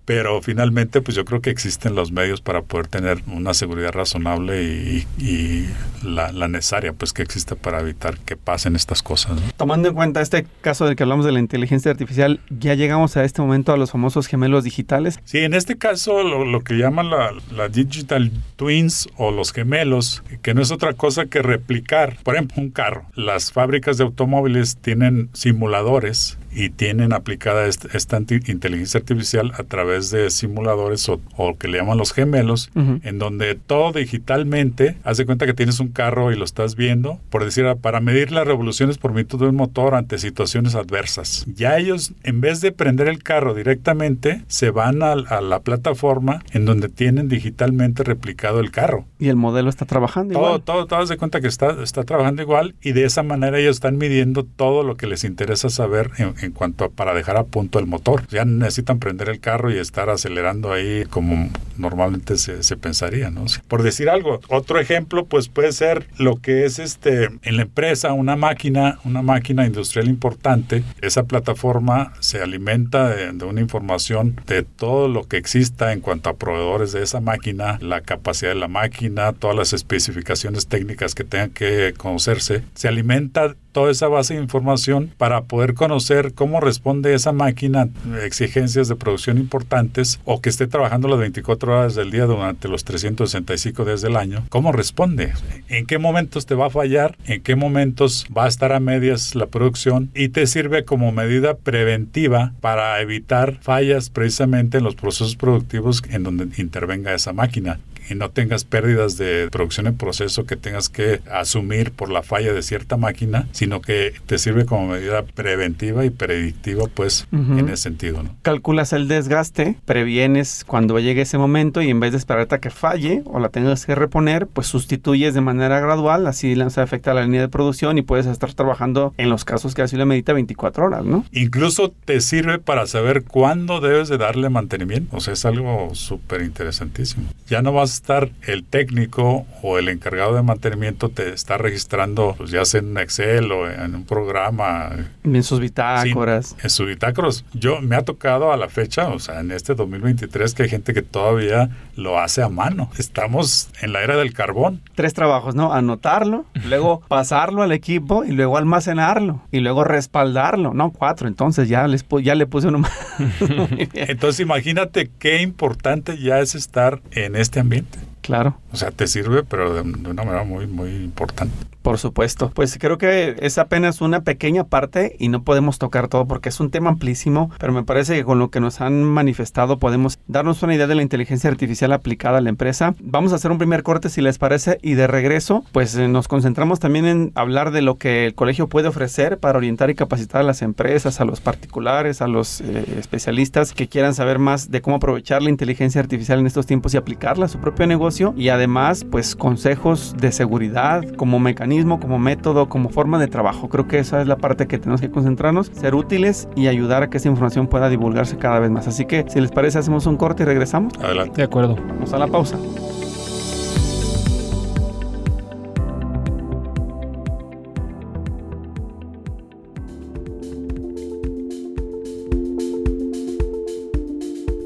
pero 0.09 0.41
finalmente 0.41 1.03
pues 1.03 1.15
yo 1.15 1.27
creo 1.27 1.43
que 1.43 1.51
existen 1.51 1.95
los 1.95 2.13
medios 2.13 2.41
para 2.41 2.63
poder 2.63 2.87
tener 2.87 3.19
una 3.27 3.53
seguridad 3.53 3.93
razonable 3.93 4.65
y, 4.65 5.69
la, 6.03 6.49
necesaria 6.49 6.95
pues 6.95 7.13
que 7.13 7.21
existe 7.21 7.57
para 7.57 7.81
evitar 7.81 8.17
que 8.17 8.35
pasen 8.35 8.75
estas 8.75 9.03
cosas. 9.03 9.39
Tomando 9.59 9.89
en 9.89 9.95
cuenta 9.95 10.23
este 10.23 10.47
caso 10.63 10.87
del 10.87 10.97
que 10.97 11.03
hablamos 11.03 11.27
de 11.27 11.33
la 11.33 11.41
inteligencia 11.41 11.91
artificial, 11.91 12.41
ya 12.49 12.73
llegamos 12.73 13.19
a 13.19 13.25
este 13.25 13.43
momento 13.43 13.75
a 13.75 13.77
los 13.77 13.91
famosos 13.91 14.29
gemelos 14.29 14.65
digitales. 14.65 15.21
Sí, 15.27 15.41
en 15.41 15.53
este 15.53 15.77
caso 15.77 16.23
lo, 16.23 16.65
que 16.65 16.79
llaman 16.79 17.11
la, 17.11 17.35
la 17.55 17.69
digital 17.69 18.33
twin 18.57 18.89
o 19.19 19.31
los 19.31 19.53
gemelos, 19.53 20.23
que 20.41 20.55
no 20.55 20.63
es 20.63 20.71
otra 20.71 20.95
cosa 20.95 21.27
que 21.27 21.43
replicar, 21.43 22.17
por 22.23 22.35
ejemplo, 22.37 22.63
un 22.63 22.71
carro. 22.71 23.05
Las 23.15 23.53
fábricas 23.53 23.99
de 23.99 24.05
automóviles 24.05 24.79
tienen 24.79 25.29
simuladores 25.35 26.39
y 26.53 26.71
tienen 26.71 27.13
aplicada 27.13 27.67
esta 27.67 28.19
inteligencia 28.19 29.01
artificial 29.01 29.53
a 29.59 29.65
través 29.65 30.11
de 30.11 30.31
simuladores 30.31 31.09
o, 31.09 31.21
que 31.59 31.69
le 31.69 31.79
llaman 31.79 31.99
los 31.99 32.13
gemelos, 32.13 32.71
en 32.75 33.19
donde 33.19 33.55
todo 33.55 33.93
digitalmente, 33.93 34.97
haz 35.05 35.17
de 35.19 35.27
cuenta 35.27 35.47
que 35.47 35.55
tienes 35.55 35.81
un 35.81 35.89
carro 35.89 36.33
y 36.33 36.37
lo 36.37 36.45
estás 36.45 36.77
viendo, 36.77 37.19
por 37.31 37.45
decir, 37.45 37.67
para 37.81 38.01
medir 38.01 38.33
las 38.33 38.47
revoluciones 38.47 38.99
por 38.99 39.13
minuto 39.13 39.39
de 39.39 39.49
un 39.49 39.57
motor 39.57 39.95
ante 39.95 40.19
situaciones 40.19 40.75
adversas. 40.75 41.47
Ya 41.55 41.79
ellos, 41.79 42.13
en 42.23 42.41
vez 42.41 42.61
de 42.61 42.73
prender 42.73 43.09
el 43.09 43.23
carro 43.23 43.55
directamente, 43.55 44.43
se 44.47 44.71
van 44.71 45.03
a, 45.03 45.17
la 45.17 45.61
plataforma 45.61 46.43
en 46.53 46.65
donde 46.65 46.89
tienen 46.89 47.29
digitalmente 47.29 48.05
replicado 48.05 48.61
el 48.61 48.71
carro. 48.71 49.07
Y 49.19 49.29
el 49.29 49.37
modelo 49.37 49.69
está 49.69 49.85
trabajando 49.85 50.35
todo, 50.35 50.45
igual. 50.47 50.63
Todo, 50.63 50.87
todo, 50.87 51.01
haz 51.01 51.09
de 51.09 51.17
cuenta 51.17 51.41
que 51.41 51.49
está, 51.49 51.83
está 51.83 52.05
trabajando 52.05 52.43
igual 52.43 52.75
y 52.83 52.93
de 52.93 53.05
esa 53.05 53.23
manera 53.23 53.59
ellos 53.59 53.77
están 53.77 53.99
midiendo 53.99 54.45
todo 54.45 54.83
lo 54.83 54.97
que 54.97 55.07
les 55.07 55.25
interesa 55.25 55.69
saber 55.71 56.11
en, 56.19 56.35
en 56.41 56.53
cuanto 56.53 56.85
a 56.85 56.89
para 56.91 57.15
dejar 57.15 57.37
a 57.37 57.45
punto 57.45 57.79
el 57.79 57.87
motor. 57.87 58.27
Ya 58.29 58.45
necesitan 58.45 58.99
prender 58.99 59.29
el 59.29 59.41
carro 59.41 59.71
y 59.71 59.79
estar 59.79 60.11
acelerando 60.11 60.73
ahí 60.73 61.05
como 61.11 61.51
normalmente 61.77 62.37
se, 62.37 62.77
pensaría, 62.77 63.31
¿no? 63.31 63.45
Por 63.69 63.83
decir 63.83 64.09
algo, 64.09 64.41
otro 64.49 64.81
ejemplo 64.81 65.27
pues 65.27 65.49
puede 65.49 65.73
ser 65.73 66.07
lo 66.19 66.37
que 66.37 66.65
es 66.65 66.79
este 66.79 67.29
en 67.43 67.57
la 67.57 67.63
empresa 67.63 68.13
una 68.13 68.37
máquina, 68.37 68.99
una 69.05 69.23
máquina 69.23 69.67
industrial 69.67 70.09
importante. 70.09 70.83
Esa 71.01 71.25
plataforma 71.25 72.13
se 72.21 72.43
alimenta 72.43 73.09
de, 73.09 73.33
de 73.33 73.45
una 73.45 73.61
información 73.61 74.41
de 74.47 74.63
todo 74.63 75.09
lo 75.09 75.25
que 75.25 75.37
exista 75.37 75.93
en 75.93 76.01
cuanto 76.01 76.31
a 76.31 76.37
proveedores 76.37 76.93
de 76.93 77.03
esa 77.03 77.21
máquina, 77.21 77.79
la 77.81 78.01
capacidad 78.01 78.51
de 78.51 78.59
la 78.59 78.69
máquina, 78.69 79.33
todas 79.33 79.57
las 79.57 79.73
especificaciones 79.73 80.67
técnicas 80.67 81.15
que 81.15 81.25
tengan 81.25 81.51
que 81.51 81.95
conocerse. 81.97 82.63
Se 82.75 82.89
alimenta 82.89 83.55
toda 83.79 83.93
esa 83.93 84.09
base 84.09 84.35
de 84.35 84.41
información 84.41 85.13
para 85.19 85.43
poder 85.45 85.75
conocer 85.75 86.35
cómo 86.35 86.59
responde 86.59 87.15
esa 87.15 87.31
máquina 87.31 87.89
a 88.13 88.25
exigencias 88.25 88.89
de 88.89 88.97
producción 88.97 89.39
importantes 89.39 90.19
o 90.25 90.41
que 90.41 90.49
esté 90.49 90.67
trabajando 90.67 91.07
las 91.07 91.21
24 91.21 91.73
horas 91.73 91.95
del 91.95 92.11
día 92.11 92.25
durante 92.25 92.67
los 92.67 92.83
365 92.83 93.85
días 93.85 94.03
del 94.03 94.17
año. 94.17 94.45
¿Cómo 94.49 94.73
responde? 94.73 95.33
¿En 95.69 95.87
qué 95.87 95.99
momentos 95.99 96.45
te 96.45 96.57
va 96.57 96.67
a 96.67 96.71
fallar? 96.71 97.17
¿En 97.27 97.41
qué 97.41 97.55
momentos 97.55 98.27
va 98.37 98.47
a 98.47 98.49
estar 98.49 98.73
a 98.73 98.81
medias 98.81 99.37
la 99.37 99.47
producción? 99.47 100.11
Y 100.13 100.31
te 100.31 100.49
sirve 100.49 100.85
como 100.85 101.13
medida 101.13 101.55
preventiva 101.55 102.55
para 102.61 103.01
evitar 103.01 103.59
fallas 103.61 104.11
precisamente 104.11 104.79
en 104.79 104.83
los 104.83 104.97
procesos 104.97 105.37
productivos 105.37 106.03
en 106.11 106.25
donde 106.25 106.49
intervenga 106.61 107.15
esa 107.15 107.33
máquina 107.33 107.79
y 108.09 108.15
no 108.15 108.31
tengas 108.31 108.65
pérdidas 108.65 109.17
de 109.17 109.49
producción 109.51 109.87
en 109.87 109.97
proceso 109.97 110.45
que 110.45 110.57
tengas 110.57 110.89
que 110.89 111.21
asumir 111.31 111.93
por 111.93 112.11
la 112.11 112.23
falla 112.23 112.53
de 112.53 112.63
cierta 112.63 112.97
máquina, 112.97 113.49
sino 113.53 113.81
que 113.81 114.15
te 114.27 114.39
sirve 114.39 114.65
como 114.65 114.89
medida 114.89 115.23
preventiva 115.23 116.05
y 116.05 116.11
predictiva, 116.11 116.85
pues, 116.93 117.27
en 117.33 117.69
ese 117.69 117.77
sentido. 117.79 118.23
¿no? 118.23 118.35
Calculas 118.43 118.93
el 118.93 119.09
desgaste, 119.09 119.77
previenes 119.85 120.65
cuando 120.67 120.99
llegue 120.99 121.23
ese 121.23 121.39
momento 121.39 121.83
y 121.83 121.91
en 121.91 122.01
vez 122.01 122.13
de 122.13 122.19
esperarte 122.19 122.57
a 122.57 122.59
que 122.59 122.71
falle 122.71 123.23
o 123.25 123.39
la 123.39 123.49
tengas 123.49 123.87
que 123.87 123.95
reponer, 123.95 124.47
pues 124.47 124.67
sustituyes 124.67 125.35
de 125.35 125.41
manera 125.41 125.81
gradual, 125.81 126.27
así 126.27 126.55
no 126.55 126.71
se 126.71 126.81
afecta 126.81 127.13
a 127.13 127.15
la 127.15 127.23
línea 127.23 127.41
de 127.41 127.49
producción 127.49 127.99
y 127.99 128.03
puedes 128.03 128.27
estar 128.27 128.53
trabajando 128.55 129.15
en 129.17 129.31
los 129.31 129.45
casos 129.45 129.75
que 129.75 129.83
así 129.83 129.97
le 129.97 130.05
medita 130.05 130.33
24 130.33 130.87
horas, 130.87 131.05
¿no? 131.05 131.25
Incluso 131.33 131.93
te 132.05 132.21
sirve 132.21 132.59
para 132.59 132.87
saber 132.87 133.25
cuándo 133.25 133.81
debes 133.81 134.09
de 134.09 134.19
darle 134.19 134.49
mantenimiento. 134.49 135.17
O 135.17 135.21
sea, 135.21 135.35
es 135.35 135.45
algo 135.45 135.95
súper 135.95 136.43
interesantísimo. 136.43 137.27
Ya 137.49 137.63
no 137.63 137.73
vas 137.73 137.91
a 137.91 137.95
estar 137.99 138.31
el 138.47 138.65
técnico 138.65 139.47
o 139.63 139.79
el 139.79 139.89
encargado 139.89 140.35
de 140.35 140.43
mantenimiento 140.43 141.09
te 141.09 141.33
está 141.33 141.59
registrando, 141.59 142.35
pues 142.39 142.51
ya 142.51 142.65
sea 142.65 142.81
en 142.81 142.97
Excel 142.97 143.51
o 143.51 143.69
en 143.69 143.95
un 143.95 144.05
programa. 144.05 144.91
En 145.25 145.43
sus 145.43 145.61
bitácoras. 145.61 146.57
en 146.63 146.71
sus 146.71 146.87
bitácoras. 146.87 147.45
Yo 147.53 147.81
me 147.81 147.97
ha 147.97 148.03
tocado 148.03 148.53
a 148.53 148.57
la 148.57 148.69
fecha, 148.69 149.09
o 149.09 149.19
sea, 149.19 149.41
en 149.41 149.51
este 149.51 149.75
2023, 149.75 150.55
que 150.55 150.63
hay 150.65 150.69
gente 150.69 150.95
que 150.95 151.03
todavía 151.03 151.71
lo 151.97 152.19
hace 152.19 152.43
a 152.43 152.49
mano. 152.49 152.91
Estamos 152.99 153.71
en 153.83 153.93
la 153.93 154.03
era 154.03 154.17
del 154.17 154.33
carbón. 154.33 154.81
Tres 154.95 155.13
trabajos, 155.13 155.55
¿no? 155.55 155.73
Anotarlo, 155.73 156.47
luego 156.69 157.01
pasarlo 157.09 157.63
al 157.63 157.73
equipo 157.73 158.25
y 158.25 158.31
luego 158.31 158.57
almacenarlo 158.57 159.43
y 159.51 159.61
luego 159.61 159.83
respaldarlo. 159.85 160.73
No, 160.73 160.93
cuatro. 160.93 161.27
Entonces 161.27 161.69
ya, 161.69 161.87
les, 161.89 162.07
ya 162.23 162.37
le 162.37 162.47
puse 162.47 162.69
uno 162.69 162.79
más. 162.79 162.93
Entonces 163.95 164.41
imagínate 164.41 165.11
qué 165.19 165.43
importante 165.43 166.19
ya 166.19 166.39
es 166.39 166.55
estar 166.55 167.01
en 167.11 167.35
este 167.35 167.61
ambiente. 167.61 167.88
Claro. 168.29 168.59
O 168.75 168.77
sea, 168.77 168.91
te 168.91 169.07
sirve, 169.07 169.43
pero 169.43 169.73
de, 169.73 169.81
una 169.81 170.23
manera 170.23 170.45
muy, 170.45 170.67
muy 170.67 170.91
importante. 170.97 171.55
Por 171.81 171.97
supuesto. 171.97 172.51
Pues 172.55 172.77
creo 172.79 172.99
que 172.99 173.37
es 173.41 173.57
apenas 173.57 174.03
una 174.03 174.21
pequeña 174.21 174.65
parte 174.65 175.17
y 175.19 175.29
no 175.29 175.45
podemos 175.45 175.79
tocar 175.79 176.09
todo 176.09 176.27
porque 176.27 176.51
es 176.51 176.61
un 176.61 176.71
tema 176.71 176.91
amplísimo, 176.91 177.51
pero 177.59 177.73
me 177.73 177.85
parece 177.85 178.15
que 178.15 178.25
con 178.25 178.39
lo 178.39 178.51
que 178.51 178.61
nos 178.61 178.83
han 178.83 179.03
manifestado 179.03 179.79
podemos 179.79 180.19
darnos 180.27 180.63
una 180.63 180.75
idea 180.75 180.87
de 180.87 180.95
la 180.95 181.01
inteligencia 181.01 181.49
artificial 181.49 181.91
aplicada 181.95 182.37
a 182.37 182.41
la 182.43 182.51
empresa. 182.51 182.95
Vamos 183.01 183.33
a 183.33 183.37
hacer 183.37 183.51
un 183.51 183.57
primer 183.57 183.83
corte 183.83 184.11
si 184.11 184.21
les 184.21 184.37
parece 184.37 184.79
y 184.83 184.93
de 184.93 185.07
regreso 185.07 185.65
pues 185.73 185.95
eh, 185.95 186.09
nos 186.09 186.29
concentramos 186.29 186.81
también 186.81 187.07
en 187.07 187.33
hablar 187.35 187.71
de 187.71 187.81
lo 187.81 187.97
que 187.97 188.27
el 188.27 188.35
colegio 188.35 188.69
puede 188.69 188.89
ofrecer 188.89 189.39
para 189.39 189.57
orientar 189.57 189.89
y 189.89 189.95
capacitar 189.95 190.43
a 190.43 190.45
las 190.45 190.61
empresas, 190.61 191.23
a 191.23 191.25
los 191.25 191.41
particulares, 191.41 192.21
a 192.21 192.29
los 192.29 192.61
eh, 192.61 192.85
especialistas 192.99 193.73
que 193.73 193.89
quieran 193.89 194.15
saber 194.15 194.39
más 194.39 194.71
de 194.71 194.83
cómo 194.83 194.97
aprovechar 194.97 195.43
la 195.43 195.49
inteligencia 195.49 196.03
artificial 196.03 196.39
en 196.41 196.47
estos 196.47 196.67
tiempos 196.67 196.93
y 196.93 196.99
aplicarla 196.99 197.47
a 197.47 197.49
su 197.49 197.59
propio 197.61 197.87
negocio 197.87 198.18
y 198.37 198.49
además 198.49 199.05
pues 199.05 199.37
consejos 199.37 200.15
de 200.19 200.33
seguridad 200.33 201.05
como 201.17 201.39
mecanismo 201.39 202.01
como 202.01 202.19
método, 202.19 202.69
como 202.69 202.89
forma 202.89 203.19
de 203.19 203.29
trabajo. 203.29 203.69
Creo 203.69 203.87
que 203.87 203.99
esa 203.99 204.21
es 204.21 204.27
la 204.27 204.37
parte 204.37 204.67
que 204.67 204.79
tenemos 204.79 205.01
que 205.01 205.11
concentrarnos, 205.11 205.71
ser 205.73 205.95
útiles 205.95 206.49
y 206.57 206.67
ayudar 206.67 207.03
a 207.03 207.11
que 207.11 207.19
esa 207.19 207.29
información 207.29 207.67
pueda 207.67 207.89
divulgarse 207.89 208.37
cada 208.37 208.59
vez 208.59 208.71
más. 208.71 208.89
Así 208.89 209.05
que, 209.05 209.25
si 209.29 209.41
les 209.41 209.51
parece, 209.51 209.79
hacemos 209.79 210.07
un 210.07 210.17
corte 210.17 210.43
y 210.43 210.47
regresamos. 210.47 210.93
Adelante. 211.01 211.37
De 211.37 211.43
acuerdo. 211.45 211.77
Vamos 211.77 212.13
a 212.13 212.19
la 212.19 212.27
pausa. 212.27 212.59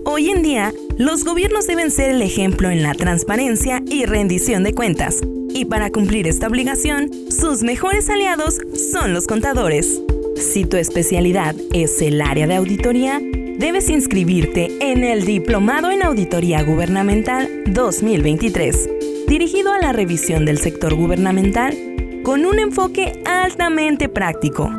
Hoy 0.05 0.29
en 0.29 0.43
día, 0.43 0.73
los 0.99 1.25
gobiernos 1.25 1.67
deben 1.67 1.91
ser 1.91 2.11
el 2.11 2.23
ejemplo 2.23 2.71
en 2.71 2.83
la 2.83 2.95
transparencia 2.95 3.83
y 3.87 4.07
rendición 4.07 4.63
de 4.63 4.75
cuentas 4.75 5.21
y 5.55 5.67
para 5.67 5.91
cumplir 5.91 6.27
esta 6.27 6.49
obligación, 6.49 7.11
sus 7.31 7.63
mejores 7.63 8.09
aliados 8.09 8.59
son 8.75 9.13
los 9.13 9.27
contadores. 9.27 10.01
Si 10.37 10.65
tu 10.65 10.77
especialidad 10.77 11.55
es 11.73 12.01
el 12.01 12.21
área 12.23 12.47
de 12.47 12.57
auditoría, 12.57 13.21
debes 13.59 13.91
inscribirte 13.91 14.71
en 14.81 15.05
el 15.05 15.25
Diplomado 15.25 15.91
en 15.91 16.03
Auditoría 16.03 16.63
Gubernamental 16.63 17.65
2023, 17.67 18.89
dirigido 19.29 19.73
a 19.73 19.79
la 19.79 19.93
revisión 19.93 20.45
del 20.45 20.59
sector 20.59 20.95
gubernamental 20.95 21.77
con 22.23 22.47
un 22.47 22.59
enfoque 22.59 23.23
altamente 23.27 24.09
práctico. 24.09 24.71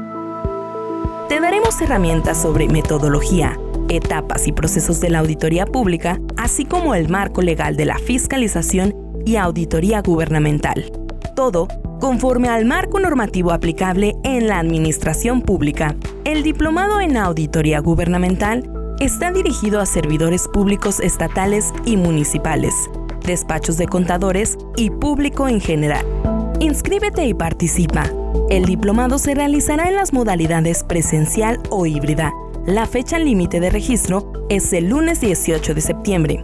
Te 1.30 1.40
daremos 1.40 1.80
herramientas 1.82 2.42
sobre 2.42 2.68
metodología, 2.68 3.60
etapas 3.90 4.48
y 4.48 4.52
procesos 4.52 5.00
de 5.00 5.10
la 5.10 5.20
auditoría 5.20 5.66
pública, 5.66 6.20
así 6.38 6.66
como 6.66 6.96
el 6.96 7.10
marco 7.10 7.42
legal 7.42 7.76
de 7.76 7.86
la 7.86 7.98
fiscalización 7.98 8.96
y 9.26 9.36
auditoría 9.38 10.02
gubernamental. 10.02 10.92
Todo 11.36 11.68
conforme 12.04 12.50
al 12.50 12.66
marco 12.66 13.00
normativo 13.00 13.52
aplicable 13.52 14.14
en 14.26 14.48
la 14.48 14.60
administración 14.60 15.42
pública. 15.42 15.96
El 16.26 16.44
diplomado 16.44 17.00
en 17.00 17.16
auditoría 17.16 17.80
gubernamental 17.80 18.70
está 19.00 19.32
dirigido 19.32 19.80
a 19.80 19.86
servidores 19.86 20.50
públicos 20.50 21.00
estatales 21.00 21.72
y 21.86 21.96
municipales, 21.96 22.74
despachos 23.26 23.78
de 23.78 23.88
contadores 23.88 24.58
y 24.76 24.90
público 24.90 25.48
en 25.48 25.62
general. 25.62 26.06
Inscríbete 26.60 27.26
y 27.26 27.34
participa. 27.34 28.12
El 28.50 28.66
diplomado 28.66 29.18
se 29.18 29.34
realizará 29.34 29.88
en 29.88 29.96
las 29.96 30.12
modalidades 30.12 30.84
presencial 30.84 31.62
o 31.70 31.86
híbrida. 31.86 32.34
La 32.66 32.86
fecha 32.86 33.20
límite 33.20 33.60
de 33.60 33.70
registro 33.70 34.32
es 34.48 34.72
el 34.72 34.88
lunes 34.88 35.20
18 35.20 35.74
de 35.74 35.82
septiembre. 35.82 36.42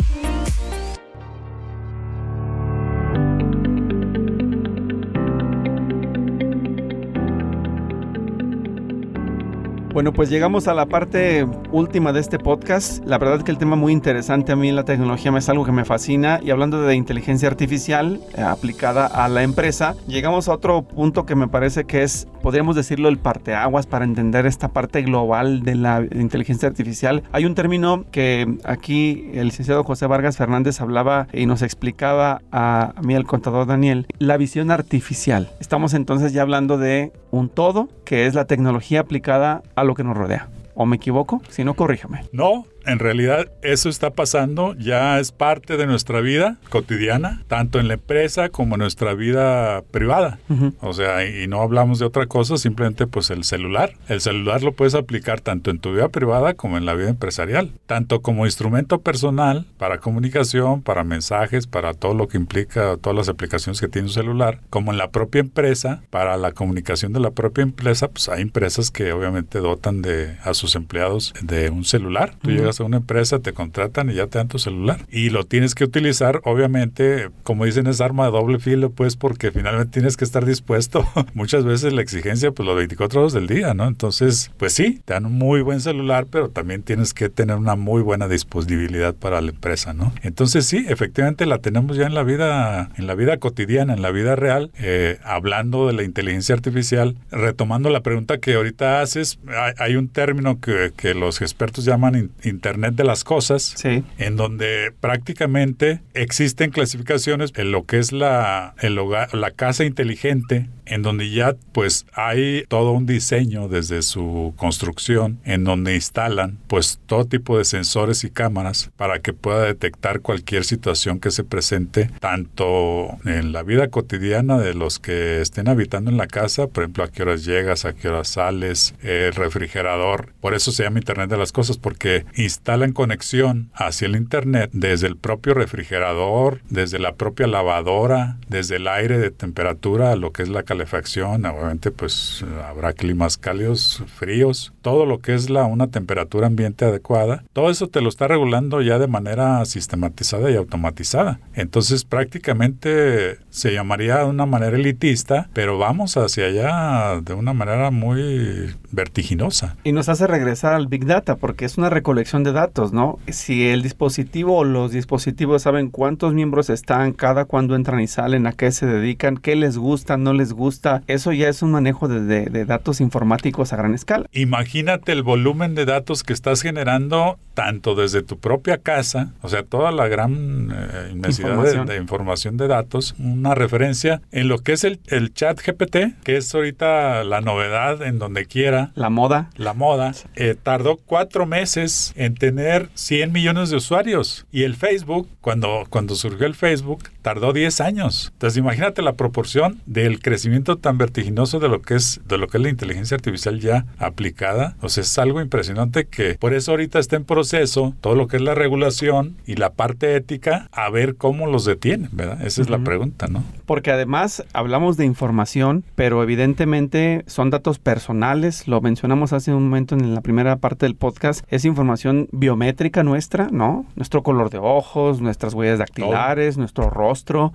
Bueno, 9.93 10.13
pues 10.13 10.30
llegamos 10.30 10.69
a 10.69 10.73
la 10.73 10.86
parte 10.86 11.45
última 11.73 12.13
de 12.13 12.21
este 12.21 12.39
podcast. 12.39 13.06
La 13.06 13.17
verdad 13.17 13.39
es 13.39 13.43
que 13.43 13.51
el 13.51 13.58
tema 13.58 13.75
muy 13.75 13.91
interesante 13.91 14.54
a 14.54 14.56
mí 14.56 14.71
la 14.71 14.86
tecnología 14.86 15.34
es 15.38 15.49
algo 15.49 15.65
que 15.65 15.73
me 15.73 15.84
fascina 15.84 16.39
y 16.41 16.49
hablando 16.49 16.82
de 16.82 16.95
inteligencia 16.95 17.49
artificial 17.49 18.21
eh, 18.38 18.41
aplicada 18.41 19.06
a 19.06 19.27
la 19.27 19.43
empresa, 19.43 19.95
llegamos 20.08 20.47
a 20.47 20.54
otro 20.54 20.84
punto 20.84 21.25
que 21.25 21.36
me 21.36 21.49
parece 21.49 21.84
que 21.84 22.04
es, 22.04 22.25
podríamos 22.41 22.77
decirlo, 22.77 23.10
el 23.10 23.17
parteaguas 23.17 23.86
para 23.86 24.06
entender 24.06 24.45
esta 24.45 24.69
parte 24.69 25.01
global 25.01 25.63
de 25.63 25.75
la 25.75 26.06
inteligencia 26.13 26.69
artificial. 26.69 27.23
Hay 27.34 27.43
un 27.43 27.54
término 27.54 28.06
que 28.12 28.47
aquí 28.63 29.30
el 29.34 29.47
licenciado 29.47 29.84
José 29.84 30.08
Vargas 30.08 30.38
Fernández 30.38 30.80
hablaba 30.80 31.27
y 31.34 31.47
nos 31.47 31.62
explicaba 31.63 32.41
a, 32.54 32.93
mí 33.04 33.13
el 33.13 33.25
contador 33.25 33.67
Daniel, 33.67 34.08
la 34.19 34.38
visión 34.38 34.71
artificial. 34.71 35.49
Estamos 35.60 35.93
entonces 35.93 36.32
ya 36.32 36.43
hablando 36.43 36.77
de 36.77 37.12
un 37.32 37.49
todo 37.49 37.89
que 38.06 38.25
es 38.25 38.36
la 38.36 38.45
tecnología 38.45 38.99
aplicada 38.99 39.63
lo 39.84 39.96
que 39.96 40.04
nos 40.04 40.15
rodea. 40.15 40.50
¿O 40.74 40.86
me 40.86 40.96
equivoco? 40.96 41.41
Si 41.50 41.63
no, 41.63 41.74
corríjame. 41.74 42.24
No, 42.32 42.65
en 42.86 43.00
realidad 43.00 43.52
eso 43.62 43.89
está 43.89 44.12
pasando, 44.12 44.76
ya 44.78 45.20
es 45.20 45.32
parte 45.32 45.78
de 45.78 45.88
nuestra 45.88 46.22
vida 46.22 46.58
cotidiana, 46.70 47.44
tanto 47.48 47.80
en 47.80 47.88
la 47.88 47.96
empresa 47.96 48.50
como 48.50 48.76
en 48.76 48.80
nuestra 48.80 49.13
vida 49.13 49.82
privada. 49.91 50.39
O 50.80 50.94
sea, 50.94 51.26
y 51.26 51.48
no 51.48 51.62
hablamos 51.62 52.00
de 52.00 52.06
otra 52.06 52.26
cosa, 52.28 52.58
simplemente 52.58 53.08
pues 53.08 53.30
el 53.30 53.44
celular. 53.44 53.94
El 54.08 54.22
celular 54.22 54.63
lo 54.63 54.74
puedes 54.74 54.96
aplicar 54.96 55.41
tanto 55.41 55.72
en 55.72 55.80
tu 55.80 55.94
vida 55.94 56.10
privada 56.10 56.54
como 56.54 56.78
en 56.78 56.86
la 56.86 56.94
vida 56.94 57.10
empresarial, 57.10 57.72
tanto 57.86 58.22
como 58.22 58.46
instrumento 58.46 59.00
personal 59.00 59.65
para 59.78 60.00
comunicación, 60.00 60.82
para 60.82 61.04
mensajes, 61.04 61.67
para 61.67 61.94
todo 61.94 62.13
lo 62.13 62.28
que 62.28 62.38
implica 62.38 62.98
todas 62.98 63.15
las 63.15 63.30
aplicaciones 63.30 63.80
que 63.80 63.88
tiene 63.88 64.08
un 64.08 64.13
celular, 64.13 64.60
como 64.70 64.91
en 64.91 64.98
la 64.98 65.12
propia 65.12 65.39
empresa, 65.41 66.02
para 66.10 66.38
la 66.38 66.52
comunicación 66.52 67.13
de 67.13 67.20
la 67.20 67.32
propia 67.32 67.62
empresa, 67.62 68.08
pues 68.08 68.30
hay 68.30 68.41
empresas 68.41 68.91
que 68.91 69.12
obviamente 69.12 69.60
dotan 69.60 70.02
de 70.02 70.38
a 70.44 70.54
sus 70.54 70.76
empleados 70.76 71.34
de 71.41 71.70
un 71.70 71.86
celular. 71.86 72.36
Tú 72.41 72.50
a 72.79 72.84
una 72.84 72.97
empresa, 72.97 73.39
te 73.39 73.53
contratan 73.53 74.10
y 74.10 74.15
ya 74.15 74.27
te 74.27 74.38
dan 74.38 74.47
tu 74.47 74.60
celular. 74.60 75.05
Y 75.10 75.29
lo 75.29 75.43
tienes 75.43 75.75
que 75.75 75.84
utilizar, 75.84 76.41
obviamente, 76.43 77.29
como 77.43 77.65
dicen, 77.65 77.88
es 77.88 78.01
arma 78.01 78.25
de 78.25 78.31
doble 78.31 78.60
filo, 78.60 78.91
pues 78.91 79.15
porque 79.15 79.51
finalmente 79.51 79.91
tienes 79.91 80.17
que 80.17 80.23
estar 80.23 80.45
dispuesto. 80.45 81.05
Muchas 81.34 81.65
veces 81.65 81.93
la 81.93 82.01
exigencia, 82.01 82.51
pues 82.51 82.65
los 82.65 82.75
24 82.75 83.21
horas 83.21 83.34
del 83.34 83.47
día, 83.47 83.73
¿no? 83.73 83.88
Entonces, 83.88 84.51
pues 84.57 84.73
sí, 84.73 85.01
te 85.05 85.13
dan 85.13 85.25
un 85.25 85.34
muy 85.34 85.62
buen 85.62 85.81
celular, 85.81 86.27
pero 86.29 86.49
también 86.49 86.84
tienes 86.84 87.13
que 87.13 87.29
tener 87.29 87.57
una 87.57 87.75
muy 87.75 88.01
buena 88.01 88.27
disponibilidad 88.27 89.13
para 89.15 89.41
la 89.41 89.49
empresa, 89.49 89.93
¿no? 89.93 90.13
Entonces 90.21 90.65
sí, 90.65 90.86
efectivamente 90.88 91.45
la 91.45 91.60
tenemos 91.60 91.97
ya 91.97 92.05
en 92.05 92.13
la 92.13 92.23
vida, 92.23 92.89
en 92.97 93.07
la 93.07 93.15
vida 93.15 93.38
cotidiana, 93.38 93.93
en 93.93 94.01
la 94.01 94.12
vida 94.12 94.36
real, 94.36 94.71
eh, 94.79 95.19
hablando 95.23 95.88
de 95.88 95.93
la 95.93 96.03
inteligencia 96.03 96.55
artificial, 96.55 97.15
retomando 97.31 97.89
la 97.89 98.01
pregunta 98.01 98.38
que 98.39 98.55
ahorita 98.55 99.01
haces, 99.01 99.39
hay, 99.77 99.95
un 99.95 100.07
término 100.07 100.60
que, 100.60 100.91
que, 100.95 101.13
los 101.13 101.41
expertos 101.41 101.86
llaman 101.86 102.31
Internet 102.62 102.93
de 102.93 103.04
las 103.04 103.24
Cosas, 103.24 103.74
sí. 103.76 104.04
en 104.19 104.36
donde 104.36 104.93
prácticamente 105.00 106.02
existen 106.13 106.69
clasificaciones 106.69 107.54
en 107.56 107.71
lo 107.71 107.88
que 107.88 107.97
es 107.97 108.12
la, 108.12 108.76
el 108.82 109.00
hogar, 109.00 109.34
la 109.34 109.50
casa 109.50 109.84
inteligente, 109.84 110.69
en 110.91 111.01
donde 111.04 111.32
ya 111.32 111.56
pues 111.71 112.06
hay 112.13 112.65
todo 112.67 112.91
un 112.91 113.06
diseño 113.06 113.69
desde 113.69 114.01
su 114.01 114.54
construcción, 114.58 115.39
en 115.45 115.63
donde 115.63 115.95
instalan 115.95 116.58
pues 116.67 116.99
todo 117.06 117.25
tipo 117.25 117.58
de 117.58 117.63
sensores 117.63 118.25
y 118.25 118.30
cámaras 118.30 118.91
para 118.97 119.19
que 119.19 119.32
pueda 119.32 119.63
detectar 119.63 120.19
cualquier 120.19 120.65
situación 120.65 121.21
que 121.21 121.32
se 121.32 121.45
presente, 121.45 122.12
tanto 122.19 123.17
en 123.23 123.54
la 123.54 123.63
vida 123.63 123.88
cotidiana 123.88 124.58
de 124.58 124.73
los 124.73 124.99
que 124.99 125.39
estén 125.39 125.69
habitando 125.69 126.12
en 126.12 126.17
la 126.17 126.27
casa, 126.27 126.67
por 126.67 126.84
ejemplo, 126.84 127.06
a 127.06 127.10
qué 127.10 127.23
horas 127.23 127.45
llegas, 127.45 127.86
a 127.86 127.93
qué 127.93 128.10
horas 128.10 128.27
sales, 128.27 128.93
el 129.01 129.34
refrigerador, 129.34 130.34
por 130.41 130.54
eso 130.54 130.73
se 130.73 130.84
llama 130.84 130.99
Internet 130.99 131.30
de 131.30 131.38
las 131.38 131.54
Cosas, 131.54 131.77
porque 131.77 132.25
instalan 132.36 132.91
conexión 132.91 133.71
hacia 133.73 134.08
el 134.08 134.17
Internet 134.17 134.71
desde 134.73 135.08
el 135.08 135.15
propio 135.15 135.54
refrigerador, 135.54 136.60
desde 136.69 136.99
la 136.99 137.15
propia 137.15 137.47
lavadora, 137.47 138.38
desde 138.49 138.75
el 138.75 138.89
aire 138.89 139.17
de 139.19 139.32
temperatura, 139.32 140.17
lo 140.17 140.34
que 140.34 140.43
es 140.43 140.49
la 140.49 140.63
calefacción 140.63 140.81
calefacción, 140.82 141.46
obviamente 141.46 141.91
pues 141.91 142.44
habrá 142.67 142.94
climas 142.94 143.38
cálidos, 143.38 144.04
fríos, 144.17 144.74
todo 144.82 145.06
lo 145.06 145.20
que 145.20 145.36
es 145.36 145.52
la 145.52 145.65
una 145.65 145.88
temperatura 145.88 146.48
ambiente 146.48 146.86
adecuada, 146.86 147.44
todo 147.54 147.70
eso 147.70 147.88
te 147.88 148.02
lo 148.02 148.10
está 148.10 148.28
regulando 148.28 148.82
ya 148.82 148.98
de 148.98 149.06
manera 149.06 149.63
sistematizada 149.65 150.50
y 150.50 150.56
automatizada. 150.56 151.39
Entonces 151.54 152.04
prácticamente 152.04 153.38
se 153.52 153.74
llamaría 153.74 154.17
de 154.17 154.26
una 154.26 154.48
manera 154.48 154.76
elitista, 154.76 155.50
pero 155.54 155.78
vamos 155.78 156.17
hacia 156.17 156.46
allá 156.46 157.22
de 157.22 157.34
una 157.36 157.54
manera 157.54 157.91
muy 157.91 158.74
vertiginosa. 158.91 159.78
Y 159.84 159.91
nos 159.91 160.10
hace 160.10 160.26
regresar 160.26 160.74
al 160.74 160.88
Big 160.88 161.06
Data 161.06 161.36
porque 161.36 161.65
es 161.65 161.78
una 161.78 161.91
recolección 161.91 162.44
de 162.44 162.54
datos, 162.54 162.91
¿no? 162.91 163.20
Si 163.28 163.67
el 163.67 163.84
dispositivo 163.84 164.58
o 164.58 164.63
los 164.63 164.91
dispositivos 164.91 165.62
saben 165.62 165.91
cuántos 165.91 166.34
miembros 166.34 166.72
están, 166.72 167.13
cada 167.13 167.46
cuando 167.46 167.76
entran 167.76 168.00
y 168.00 168.08
salen, 168.08 168.48
a 168.48 168.54
qué 168.54 168.72
se 168.72 168.88
dedican, 168.88 169.38
qué 169.38 169.56
les 169.56 169.78
gusta, 169.78 170.17
no 170.17 170.34
les 170.34 170.54
gusta, 170.54 170.70
eso 171.07 171.31
ya 171.34 171.49
es 171.49 171.62
un 171.62 171.71
manejo 171.71 172.07
de, 172.07 172.65
datos 172.65 173.01
informáticos 173.01 173.73
a 173.73 173.75
gran 173.75 173.93
escala. 173.93 174.25
Imagínate 174.31 175.12
el 175.12 175.23
volumen 175.23 175.75
de 175.75 175.86
datos 175.86 176.23
que 176.23 176.34
estás 176.34 176.62
generando 176.62 177.38
tanto 177.53 177.95
desde 177.95 178.23
tu 178.23 178.39
propia 178.39 178.77
casa, 178.77 179.34
o 179.41 179.49
sea, 179.49 179.63
toda 179.63 179.91
la 179.91 180.07
gran 180.07 180.71
eh, 180.71 181.10
inmensidad 181.12 181.86
De, 181.86 181.97
información 181.97 182.57
de 182.57 182.67
datos, 182.67 183.13
una 183.19 183.55
referencia 183.55 184.21
en 184.31 184.47
lo 184.47 184.60
que 184.60 184.73
es 184.73 184.84
el, 184.84 184.99
chat 185.34 185.60
GPT, 185.60 186.21
que 186.23 186.38
es 186.38 186.53
ahorita 186.55 187.23
la 187.23 187.41
novedad 187.41 188.01
en 188.03 188.19
donde 188.19 188.45
quiera. 188.45 188.91
La 188.95 189.10
moda. 189.10 189.49
La 189.57 189.73
moda. 189.73 190.13
Eh, 190.36 190.55
tardó 190.62 190.97
cuatro 190.97 191.45
meses 191.45 192.13
en 192.15 192.36
tener 192.36 192.89
100 192.93 193.31
millones 193.31 193.69
de 193.69 193.77
usuarios. 193.77 194.45
Y 194.51 194.63
el 194.63 194.75
Facebook, 194.75 195.27
cuando, 195.41 195.86
cuando 195.89 196.15
surgió 196.15 196.47
el 196.47 196.55
Facebook, 196.55 197.03
tardó 197.21 197.53
10 197.53 197.81
años. 197.81 198.31
Entonces 198.34 198.57
imagínate 198.57 199.01
la 199.01 199.13
proporción 199.13 199.79
del 199.86 200.19
crecimiento 200.19 200.77
tan 200.77 200.97
vertiginoso 200.97 201.60
de 201.60 201.69
lo 201.69 201.81
que 201.81 201.95
es 201.95 202.21
de 202.27 202.38
lo 202.38 202.47
que 202.47 202.57
es 202.57 202.63
la 202.63 202.69
inteligencia 202.69 203.15
artificial 203.15 203.60
ya 203.60 203.86
aplicada. 203.97 204.75
O 204.81 204.89
sea, 204.89 205.01
es 205.01 205.17
algo 205.17 205.41
impresionante 205.41 206.05
que 206.05 206.36
por 206.36 206.53
eso 206.53 206.71
ahorita 206.71 206.99
está 206.99 207.15
en 207.15 207.25
proceso 207.25 207.93
todo 208.01 208.15
lo 208.15 208.27
que 208.27 208.38
es 208.38 208.43
la 208.43 208.55
regulación 208.55 209.36
y 209.45 209.55
la 209.55 209.71
parte 209.71 210.15
ética 210.15 210.67
a 210.71 210.89
ver 210.89 211.15
cómo 211.15 211.47
los 211.47 211.65
detienen, 211.65 212.10
¿verdad? 212.12 212.41
Esa 212.45 212.62
es 212.62 212.69
la 212.69 212.79
pregunta, 212.79 213.27
¿no? 213.27 213.43
Porque 213.65 213.91
además 213.91 214.43
hablamos 214.53 214.97
de 214.97 215.05
información, 215.05 215.84
pero 215.95 216.23
evidentemente 216.23 217.23
son 217.27 217.49
datos 217.49 217.79
personales, 217.79 218.67
lo 218.67 218.81
mencionamos 218.81 219.34
hace 219.34 219.53
un 219.53 219.63
momento 219.63 219.95
en 219.95 220.13
la 220.13 220.21
primera 220.21 220.57
parte 220.57 220.86
del 220.86 220.95
podcast, 220.95 221.45
es 221.49 221.65
información 221.65 222.27
biométrica 222.31 223.03
nuestra, 223.03 223.49
¿no? 223.51 223.86
Nuestro 223.95 224.23
color 224.23 224.49
de 224.49 224.57
ojos, 224.57 225.21
nuestras 225.21 225.53
huellas 225.53 225.79
dactilares, 225.79 226.57
nuestro 226.57 226.89
rostro, 226.89 227.11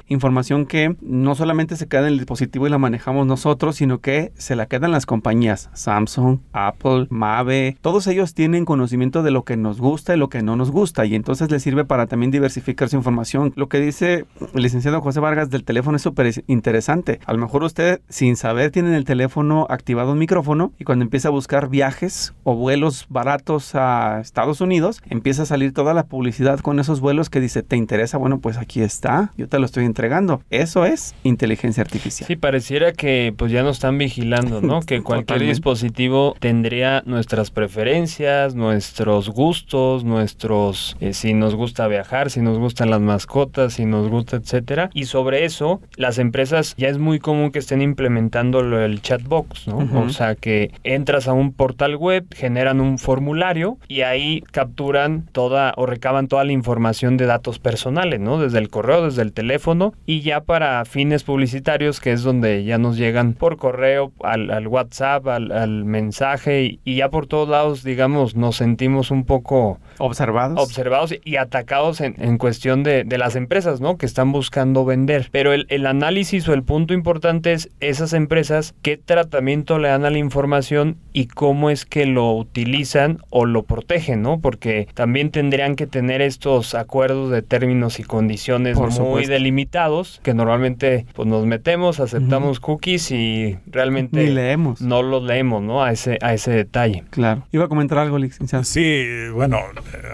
información 0.09 0.67
que 0.67 0.97
no 1.01 1.35
solamente 1.35 1.77
se 1.77 1.89
queda 1.89 2.03
en 2.03 2.15
el 2.15 2.19
dispositivo 2.19 2.67
y 2.67 2.71
la 2.71 2.79
manejamos 2.79 3.27
nosotros, 3.27 3.77
sino 3.77 4.01
que 4.01 4.33
se 4.37 4.57
la 4.57 4.67
quedan 4.67 4.93
las 4.93 5.07
compañías 5.07 5.71
Samsung, 5.75 6.39
Apple, 6.53 7.07
Mave. 7.11 7.77
Todos 7.81 8.07
ellos 8.07 8.35
tienen 8.35 8.65
conocimiento 8.65 9.23
de 9.23 9.31
lo 9.31 9.45
que 9.45 9.57
nos 9.57 9.81
gusta 9.81 10.15
y 10.15 10.19
lo 10.19 10.29
que 10.29 10.43
no 10.43 10.57
nos 10.57 10.71
gusta 10.71 11.05
y 11.05 11.15
entonces 11.15 11.51
les 11.51 11.63
sirve 11.63 11.85
para 11.85 12.07
también 12.07 12.31
diversificar 12.31 12.89
su 12.89 12.97
información. 12.97 13.53
Lo 13.57 13.69
que 13.69 13.81
dice 13.81 14.27
el 14.55 14.63
licenciado 14.63 15.01
José 15.01 15.21
Vargas 15.21 15.51
del 15.51 15.65
teléfono 15.65 15.97
es 15.97 16.03
súper 16.03 16.33
interesante. 16.47 17.21
A 17.27 17.33
lo 17.33 17.39
mejor 17.39 17.65
usted 17.65 18.01
sin 18.09 18.37
saber 18.37 18.71
tiene 18.71 18.89
en 18.89 18.95
el 18.95 19.05
teléfono 19.05 19.67
activado 19.71 20.13
un 20.13 20.19
micrófono 20.19 20.73
y 20.79 20.85
cuando 20.85 21.05
empieza 21.05 21.29
a 21.29 21.33
buscar 21.33 21.69
viajes 21.69 22.35
o 22.43 22.55
vuelos 22.55 23.07
baratos 23.09 23.75
a 23.75 24.21
Estados 24.21 24.61
Unidos, 24.61 25.03
empieza 25.09 25.43
a 25.43 25.47
salir 25.47 25.73
toda 25.73 25.95
la 25.95 26.05
publicidad 26.05 26.61
con 26.61 26.81
esos 26.81 27.01
vuelos 27.01 27.31
que 27.31 27.41
dice, 27.41 27.63
¿te 27.63 27.77
interesa? 27.77 28.19
Bueno, 28.19 28.39
pues 28.39 28.57
aquí 28.57 28.81
está, 28.81 29.33
yo 29.37 29.46
te 29.47 29.59
lo 29.59 29.67
estoy 29.67 29.85
entregando. 29.85 30.43
Eso 30.51 30.85
es 30.85 31.15
inteligencia 31.23 31.83
artificial. 31.83 32.27
Sí, 32.27 32.37
pareciera 32.37 32.93
que 32.93 33.35
pues 33.37 33.53
ya 33.53 33.63
nos 33.63 33.77
están 33.77 33.99
vigilando, 33.99 34.61
¿no? 34.61 34.81
Que 34.87 35.03
cualquier 35.03 35.41
dispositivo 35.41 36.37
tendría 36.39 37.03
nuestras 37.07 37.51
preferencias, 37.51 38.55
nuestros 38.55 39.31
gustos, 39.31 40.05
nuestros 40.05 40.97
eh, 41.01 41.13
si 41.13 41.35
nos 41.35 41.55
gusta 41.55 41.89
viajar, 41.89 42.31
si 42.31 42.41
nos 42.41 42.59
gustan 42.59 42.91
las 42.91 43.01
mascotas, 43.01 43.75
si 43.75 43.85
nos 43.85 44.09
gusta, 44.09 44.37
etcétera. 44.37 44.91
Y 44.95 45.05
sobre 45.05 45.45
eso, 45.45 45.81
las 45.97 46.19
empresas 46.19 46.75
ya 46.77 46.89
es 46.89 46.99
muy 46.99 47.19
común 47.19 47.51
que 47.51 47.59
estén 47.59 47.83
implementando 47.83 48.61
el 48.61 49.03
chatbox, 49.03 49.67
¿no? 49.69 49.79
O 50.01 50.11
sea, 50.11 50.35
que 50.35 50.71
entras 50.85 51.29
a 51.29 51.33
un 51.33 51.53
portal 51.53 51.97
web, 51.97 52.27
generan 52.35 52.81
un 52.81 52.99
formulario 52.99 53.79
y 53.89 54.03
ahí 54.03 54.43
capturan 54.53 55.27
toda 55.33 55.73
o 55.77 55.87
recaban 55.87 56.29
toda 56.29 56.45
la 56.45 56.53
información 56.53 57.17
de 57.17 57.27
datos 57.27 57.59
personales, 57.59 58.21
¿no? 58.21 58.39
Desde 58.39 58.59
el 58.59 58.69
correo, 58.69 59.05
desde 59.05 59.23
el 59.23 59.33
teléfono 59.37 59.93
y 60.07 60.23
ya 60.23 60.41
para 60.41 60.85
fines 60.87 61.23
publicitarios, 61.23 62.01
que 62.01 62.11
es 62.11 62.23
donde 62.23 62.65
ya 62.65 62.79
nos 62.79 62.97
llegan 62.97 63.35
por 63.35 63.59
correo, 63.59 64.11
al, 64.25 64.67
WhatsApp, 64.67 65.29
al, 65.29 65.85
mensaje 65.85 66.81
y, 66.85 66.97
ya 66.97 67.11
por 67.11 67.27
todos 67.27 67.49
lados, 67.49 67.85
digamos, 67.85 68.35
nos 68.35 68.57
sentimos 68.57 69.11
un 69.11 69.25
poco 69.25 69.79
observados, 69.99 70.59
observados 70.59 71.15
y 71.23 71.37
atacados 71.37 72.01
en, 72.01 72.39
cuestión 72.39 72.83
de, 72.83 73.05
las 73.17 73.37
empresas, 73.37 73.81
¿no? 73.81 73.97
Que 73.97 74.07
están 74.07 74.33
buscando 74.33 74.85
vender. 74.85 75.29
Pero 75.31 75.53
el, 75.53 75.67
el 75.69 75.87
análisis 75.87 76.49
o 76.49 76.55
el 76.55 76.63
punto 76.63 76.95
importante 76.95 77.53
es 77.53 77.71
esas 77.81 78.13
empresas, 78.15 78.75
qué 78.83 78.97
tratamiento 78.97 79.79
le 79.79 79.89
dan 79.89 80.05
a 80.05 80.11
la 80.11 80.19
información 80.19 80.97
y 81.13 81.27
cómo 81.27 81.71
es 81.71 81.85
que 81.85 82.07
lo 82.07 82.33
utilizan 82.35 83.19
o 83.31 83.45
lo 83.45 83.65
protegen, 83.65 84.23
¿no? 84.23 84.41
Porque 84.41 84.89
también 84.95 85.31
tendrían 85.31 85.77
que 85.77 85.87
tener 85.87 86.23
estos 86.23 86.75
acuerdos 86.75 87.31
de 87.31 87.43
términos 87.43 88.01
y 88.01 88.03
condiciones 88.03 88.79
muy 88.79 89.26
delimitados 89.27 90.21
que 90.23 90.35
normalmente 90.35 91.07
pues 91.15 91.29
nos 91.29 91.47
metemos, 91.47 92.01
aceptamos 92.01 92.61
cookies 92.61 93.11
y 93.11 93.59
realmente 93.67 94.29
leemos. 94.31 94.81
no 94.81 95.03
los 95.03 95.23
leemos, 95.23 95.63
¿no? 95.63 95.83
A 95.83 95.93
ese, 95.93 96.19
a 96.23 96.35
ese 96.35 96.51
detalle. 96.51 97.05
Claro. 97.11 97.47
Iba 97.53 97.65
a 97.65 97.69
comentar 97.69 97.99
algo, 97.99 98.19
licenciado. 98.19 98.65
Sí, 98.65 99.05
bueno 99.33 99.59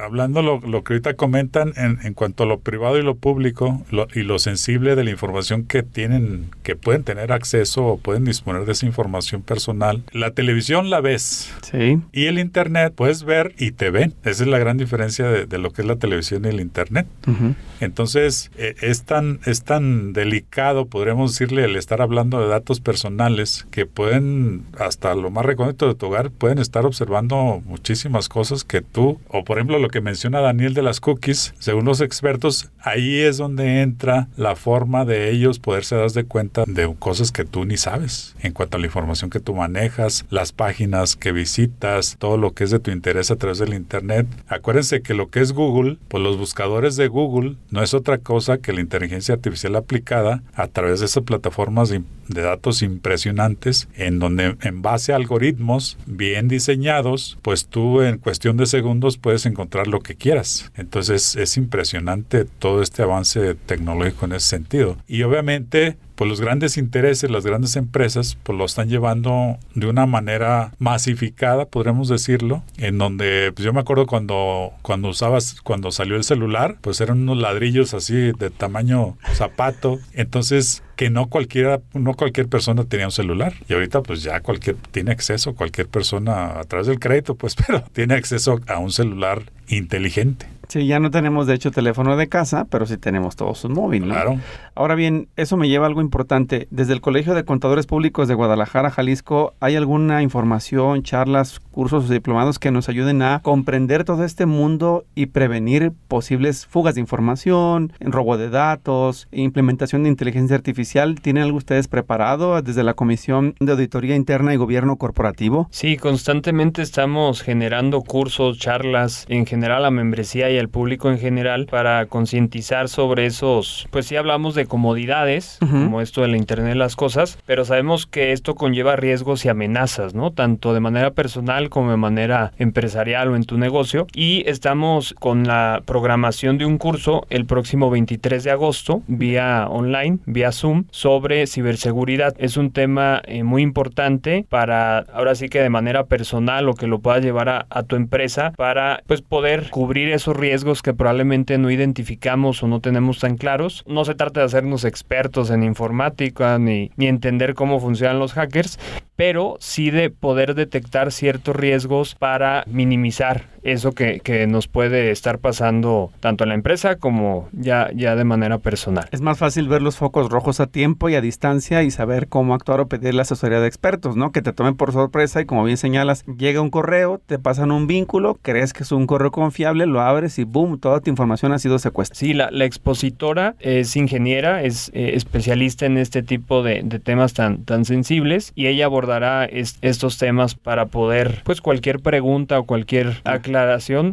hablando 0.03 0.43
lo, 0.43 0.61
lo, 0.61 0.85
que 0.85 0.95
ahorita 0.95 1.15
comentan 1.15 1.73
en, 1.77 1.99
en, 2.03 2.15
cuanto 2.15 2.45
a 2.45 2.47
lo 2.47 2.61
privado 2.61 2.99
y 2.99 3.03
lo 3.03 3.15
público 3.15 3.83
lo, 3.91 4.09
y 4.15 4.23
lo 4.23 4.39
sensible 4.39 4.97
de 4.97 5.05
la 5.05 5.11
información 5.11 5.65
que 5.65 5.83
tienen, 5.83 6.51
que 6.63 6.77
pueden 6.77 7.05
tener 7.05 7.33
acceso 7.33 7.85
o 7.85 7.99
pueden 7.99 8.25
disponer 8.25 8.65
de 8.65 8.73
esa 8.73 8.87
información 8.87 9.43
personal, 9.43 10.03
la 10.13 10.33
televisión 10.33 10.91
la 10.91 11.01
ves. 11.01 11.53
Sí. 11.63 12.01
Y 12.13 12.27
el 12.27 12.39
internet 12.39 12.93
puedes 12.95 13.25
ver 13.25 13.55
y 13.59 13.73
te 13.73 13.91
ven. 13.91 14.15
Esa 14.25 14.45
es 14.45 14.49
la 14.49 14.59
gran 14.59 14.77
diferencia 14.77 15.27
de, 15.29 15.47
de 15.47 15.59
lo 15.59 15.73
que 15.73 15.83
es 15.83 15.89
la 15.89 15.97
televisión 15.97 16.45
y 16.45 16.49
el 16.49 16.61
internet. 16.61 17.07
Uh 17.27 17.31
-huh. 17.31 17.55
Entonces, 17.83 18.51
eh, 18.57 18.77
es, 18.81 19.02
tan, 19.05 19.41
es 19.45 19.65
tan 19.65 20.13
delicado, 20.13 20.87
podríamos 20.87 21.33
decirle, 21.33 21.65
el 21.65 21.77
estar 21.77 22.03
hablando 22.03 22.41
de 22.41 22.49
datos 22.49 22.81
personales 22.81 23.67
que 23.71 23.87
pueden, 23.87 24.65
hasta 24.79 25.15
lo 25.15 25.31
más 25.31 25.45
recóndito 25.45 25.89
de 25.89 25.95
tu 25.95 26.07
hogar, 26.07 26.31
pueden 26.31 26.59
estar 26.59 26.87
observando 26.87 27.63
muchísimas 27.65 28.29
cosas 28.29 28.65
que 28.65 28.83
tú, 28.83 29.19
o 29.29 29.45
por 29.45 29.59
ejemplo 29.59 29.79
lo 29.79 29.89
que 29.89 30.01
menciona 30.01 30.41
Daniel 30.41 30.75
de 30.75 30.83
las 30.83 31.01
cookies, 31.01 31.55
según 31.59 31.85
los 31.85 32.01
expertos, 32.01 32.71
ahí 32.81 33.19
es 33.19 33.39
donde 33.39 33.83
entra 33.83 34.29
la 34.37 34.57
forma 34.57 35.05
de 35.05 35.31
ellos 35.31 35.59
poderse 35.59 35.97
dar 35.97 36.03
de 36.11 36.25
cuenta 36.25 36.65
de 36.67 36.93
cosas 36.99 37.31
que 37.31 37.45
tú 37.45 37.65
ni 37.65 37.77
sabes 37.77 38.35
en 38.41 38.53
cuanto 38.53 38.77
a 38.77 38.81
la 38.81 38.87
información 38.87 39.31
que 39.31 39.41
tú 39.41 39.55
manejas, 39.55 40.25
las 40.31 40.53
páginas 40.53 41.15
que 41.17 41.33
visitas, 41.33 42.17
todo 42.19 42.37
lo 42.37 42.53
que 42.53 42.65
es 42.65 42.71
de 42.71 42.81
tu 42.81 42.91
interés 42.91 43.31
a 43.31 43.37
través 43.37 43.59
del 43.59 43.75
internet. 43.75 44.27
Acuérdense 44.49 45.03
que 45.03 45.15
lo 45.15 45.31
que 45.31 45.41
es 45.41 45.53
Google, 45.53 45.99
pues 46.09 46.23
los 46.23 46.39
buscadores 46.39 46.97
de 46.97 47.09
Google 47.09 47.57
no 47.71 47.83
es 47.83 47.95
otra 47.95 48.19
cosa 48.19 48.59
que 48.59 48.73
la 48.73 48.81
inteligencia 48.93 49.35
artificial 49.35 49.77
aplicada 49.77 50.43
a 50.55 50.69
través 50.69 51.01
de 51.01 51.07
esas 51.07 51.23
plataformas 51.25 51.89
de, 51.89 52.03
de 52.29 52.43
datos 52.43 52.83
impresionantes 52.83 53.89
en 53.97 54.19
donde 54.19 54.57
en 54.61 54.83
base 54.83 55.13
a 55.13 55.17
algoritmos 55.17 55.97
bien 56.07 56.49
diseñados, 56.49 57.39
pues 57.43 57.67
tú 57.67 58.03
en 58.03 58.19
cuestión 58.19 58.59
de 58.59 58.67
segundos 58.67 59.17
puedes 59.17 59.47
encontrar 59.47 59.87
lo 59.87 60.01
que 60.01 60.15
quieras. 60.15 60.71
Entonces 60.77 61.37
es 61.37 61.57
impresionante 61.57 62.45
todo 62.45 62.83
este 62.83 63.03
avance 63.03 63.55
tecnológico 63.55 64.27
en 64.27 64.33
ese 64.33 64.49
sentido. 64.49 64.99
Y 65.09 65.23
obviamente 65.23 65.97
pues 66.15 66.29
los 66.29 66.41
grandes 66.41 66.77
intereses, 66.77 67.31
las 67.31 67.45
grandes 67.45 67.77
empresas, 67.77 68.37
pues 68.43 68.59
lo 68.59 68.65
están 68.65 68.89
llevando 68.89 69.59
de 69.75 69.87
una 69.87 70.07
manera 70.07 70.73
masificada, 70.79 71.67
podríamos 71.67 72.09
decirlo, 72.09 72.63
en 72.77 72.99
donde 72.99 73.53
pues 73.55 73.65
yo 73.65 73.73
me 73.73 73.81
acuerdo 73.81 74.07
cuando 74.07 74.73
cuando 74.83 75.09
usabas 75.09 75.61
cuando 75.63 75.91
salió 75.91 76.17
el 76.17 76.25
celular, 76.25 76.77
pues 76.81 77.01
eran 77.01 77.23
unos 77.23 77.39
ladrillos 77.39 77.95
así 77.95 78.33
de 78.33 78.51
tamaño 78.51 79.17
zapato, 79.35 79.99
entonces 80.13 80.83
que 80.97 81.11
no 81.11 81.27
cualquiera 81.27 81.81
no 81.95 82.15
cualquier 82.15 82.49
persona 82.49 82.85
tenía 82.85 83.07
un 83.07 83.13
celular 83.13 83.55
y 83.69 83.73
ahorita 83.73 84.03
pues 84.03 84.23
ya 84.23 84.41
cualquier 84.41 84.77
tiene 84.91 85.11
acceso 85.13 85.55
cualquier 85.55 85.89
persona 85.89 86.61
a 86.61 86.65
través 86.65 86.87
del 86.87 87.01
crédito, 87.01 87.35
pues 87.35 87.55
pero 87.67 87.83
tiene 87.93 88.15
acceso 88.15 88.61
a 88.67 88.79
un 88.79 88.93
celular 88.93 89.43
inteligente. 89.69 90.52
Sí, 90.73 90.87
ya 90.87 90.99
no 90.99 91.11
tenemos 91.11 91.47
de 91.47 91.53
hecho 91.53 91.71
teléfono 91.71 92.17
de 92.17 92.31
casa, 92.31 92.65
pero 92.71 92.87
sí 92.87 92.97
tenemos 92.97 93.37
todo 93.37 93.55
su 93.55 93.69
móvil, 93.69 94.09
¿no? 94.09 94.15
Claro. 94.15 94.39
Ahora 94.75 94.95
bien, 94.95 95.29
eso 95.37 95.59
me 95.59 95.69
lleva 95.69 95.85
a 95.85 95.89
algo 95.89 96.01
importante. 96.01 96.67
Desde 96.71 96.95
el 96.95 97.03
Colegio 97.03 97.35
de 97.35 97.45
Contadores 97.45 97.87
Públicos 97.87 98.27
de 98.27 98.33
Guadalajara, 98.33 98.91
Jalisco, 98.91 99.53
¿hay 99.61 99.77
alguna 99.77 100.23
información, 100.23 101.03
charlas, 101.03 101.61
cursos 101.61 102.09
o 102.09 102.13
diplomados 102.13 102.59
que 102.59 102.71
nos 102.71 102.89
ayuden 102.89 103.21
a 103.21 103.41
comprender 103.43 104.05
todo 104.05 104.25
este 104.25 104.47
mundo 104.47 105.05
y 105.15 105.27
prevenir 105.27 105.93
posibles 106.09 106.65
fugas 106.65 106.95
de 106.95 107.03
información, 107.03 107.93
robo 108.01 108.39
de 108.39 108.49
datos, 108.49 109.29
implementación 109.31 110.05
de 110.05 110.09
inteligencia 110.09 110.57
artificial? 110.57 111.21
¿Tienen 111.21 111.43
algo 111.43 111.59
ustedes 111.59 111.87
preparado 111.87 112.63
desde 112.63 112.83
la 112.83 112.95
Comisión 112.95 113.57
de 113.61 113.73
Auditoría 113.73 114.17
Interna 114.17 114.55
y 114.55 114.57
Gobierno 114.57 114.97
Corporativo? 114.97 115.69
Sí, 115.71 115.99
constantemente 115.99 116.81
estamos 116.81 117.43
generando 117.43 118.01
cursos, 118.01 118.59
charlas, 118.59 119.27
en 119.29 119.45
general 119.45 119.85
a 119.85 119.91
membresía 119.91 120.51
y 120.51 120.62
al 120.63 120.69
público 120.69 121.11
en 121.11 121.19
general 121.19 121.67
para 121.67 122.07
concientizar 122.07 122.89
sobre 122.89 123.27
esos, 123.27 123.87
pues 123.91 124.07
sí 124.07 124.17
hablamos 124.17 124.55
de 124.55 124.67
comodidades, 124.67 125.59
uh 125.61 125.67
-huh. 125.67 125.85
como 125.85 126.01
esto 126.01 126.23
de 126.23 126.29
la 126.29 126.37
Internet 126.37 126.69
de 126.69 126.75
las 126.77 126.97
cosas, 126.97 127.39
pero 127.47 127.65
sabemos 127.65 128.07
que 128.07 128.33
esto 128.33 128.55
conlleva 128.55 128.97
riesgos 128.97 129.45
y 129.45 129.49
amenazas, 129.49 130.15
¿no? 130.15 130.31
Tanto 130.31 130.73
de 130.73 130.81
manera 130.81 131.11
personal 131.11 131.69
como 131.69 131.91
de 131.91 131.97
manera 131.97 132.53
empresarial 132.59 133.29
o 133.29 133.37
en 133.37 133.45
tu 133.45 133.59
negocio. 133.59 134.07
Y 134.15 134.45
estamos 134.47 135.15
con 135.19 135.47
la 135.47 135.83
programación 135.85 136.59
de 136.59 136.65
un 136.65 136.79
curso 136.79 137.27
el 137.29 137.45
próximo 137.45 137.91
23 137.91 138.45
de 138.45 138.51
agosto, 138.51 139.03
vía 139.09 139.67
online, 139.69 140.19
vía 140.27 140.53
Zoom, 140.53 140.85
sobre 140.91 141.47
ciberseguridad. 141.47 142.35
Es 142.39 142.57
un 142.57 142.71
tema 142.71 143.21
eh, 143.25 143.43
muy 143.43 143.63
importante 143.63 144.47
para, 144.49 144.99
ahora 145.13 145.35
sí 145.35 145.49
que 145.49 145.61
de 145.61 145.71
manera 145.71 146.05
personal 146.05 146.69
o 146.69 146.75
que 146.75 146.87
lo 146.87 147.01
puedas 147.01 147.23
llevar 147.23 147.49
a, 147.49 147.67
a 147.69 147.83
tu 147.83 147.97
empresa 147.97 148.53
para, 148.57 149.03
pues, 149.07 149.23
poder 149.23 149.71
cubrir 149.71 150.11
esos 150.11 150.37
riesgos 150.43 150.83
que 150.83 150.93
probablemente 150.93 151.57
no 151.57 151.71
identificamos 151.71 152.65
o 152.65 152.67
no 152.67 152.81
tenemos 152.81 153.21
tan 153.21 153.37
claros. 153.37 153.85
No 153.87 154.05
se 154.05 154.17
trata 154.17 154.41
de 154.41 154.47
hacernos 154.47 154.85
expertos 154.85 155.51
en 155.51 155.63
informática 155.63 156.59
ni, 156.59 156.91
ni 156.97 157.07
entender 157.07 157.55
cómo 157.55 157.79
funcionan 157.79 158.19
los 158.19 158.33
hackers, 158.33 158.81
pero 159.15 159.57
sí 159.61 159.93
de 159.93 160.11
poder 160.11 160.57
detectar 160.57 161.13
ciertos 161.13 161.55
riesgos 161.55 162.17
para 162.17 162.65
minimizar 162.67 163.52
eso 163.63 163.93
que, 163.93 164.21
que, 164.21 164.47
nos 164.47 164.67
puede 164.67 165.11
estar 165.11 165.39
pasando 165.39 166.11
tanto 166.21 166.45
en 166.45 166.49
la 166.49 166.55
empresa 166.55 166.97
como 166.97 167.49
ya, 167.53 167.91
ya 167.95 168.17
de 168.17 168.25
manera 168.25 168.59
personal. 168.59 169.09
Es 169.13 169.21
más 169.21 169.39
fácil 169.39 169.69
ver 169.69 169.83
los 169.83 169.97
focos 169.97 170.31
rojos 170.31 170.61
a 170.61 170.67
tiempo 170.67 171.09
y 171.09 171.15
a 171.15 171.21
distancia 171.21 171.83
y 171.83 171.91
saber 171.91 172.29
cómo 172.29 172.55
actuar 172.55 172.81
o 172.81 172.89
pedir 172.89 173.15
la 173.15 173.23
asesoría 173.23 173.61
de 173.61 173.69
expertos, 173.69 174.17
¿no? 174.17 174.33
Que 174.33 174.43
te 174.43 174.53
tomen 174.53 174.75
por 174.75 174.93
sorpresa 174.93 175.41
y 175.41 175.47
como 175.47 175.65
bien 175.65 175.77
señalas, 175.77 176.25
llega 176.27 176.61
un 176.61 176.71
correo, 176.71 177.21
te 177.25 177.39
pasan 177.39 177.71
un 177.71 177.87
vínculo, 177.87 178.39
crees 178.43 178.73
que 178.73 178.83
es 178.83 178.93
un 178.93 179.07
correo 179.07 179.31
confiable, 179.31 179.87
lo 179.87 180.01
abres 180.01 180.39
y 180.39 180.45
boom, 180.45 180.79
toda 180.79 181.01
tu 181.01 181.11
información 181.11 181.53
ha 181.53 181.59
sido 181.59 181.79
secuestrada. 181.79 182.19
Sí, 182.19 182.35
la, 182.35 182.51
la 182.51 182.65
expositora 182.65 183.55
es 183.61 183.95
ingeniera, 183.97 184.63
es 184.63 184.91
eh, 184.95 185.13
especialista 185.15 185.87
en 185.87 185.99
este 185.99 186.23
tipo 186.23 186.63
de, 186.63 186.83
de, 186.85 186.99
temas 186.99 187.33
tan, 187.33 187.65
tan 187.65 187.85
sensibles 187.85 188.53
y 188.55 188.67
ella 188.67 188.87
abordará 188.87 189.45
es, 189.45 189.79
estos 189.83 190.19
temas 190.19 190.55
para 190.55 190.87
poder, 190.87 191.43
pues 191.45 191.61
cualquier 191.61 192.01
pregunta 192.01 192.59
o 192.59 192.65
cualquier 192.65 193.21
aclaración 193.25 193.52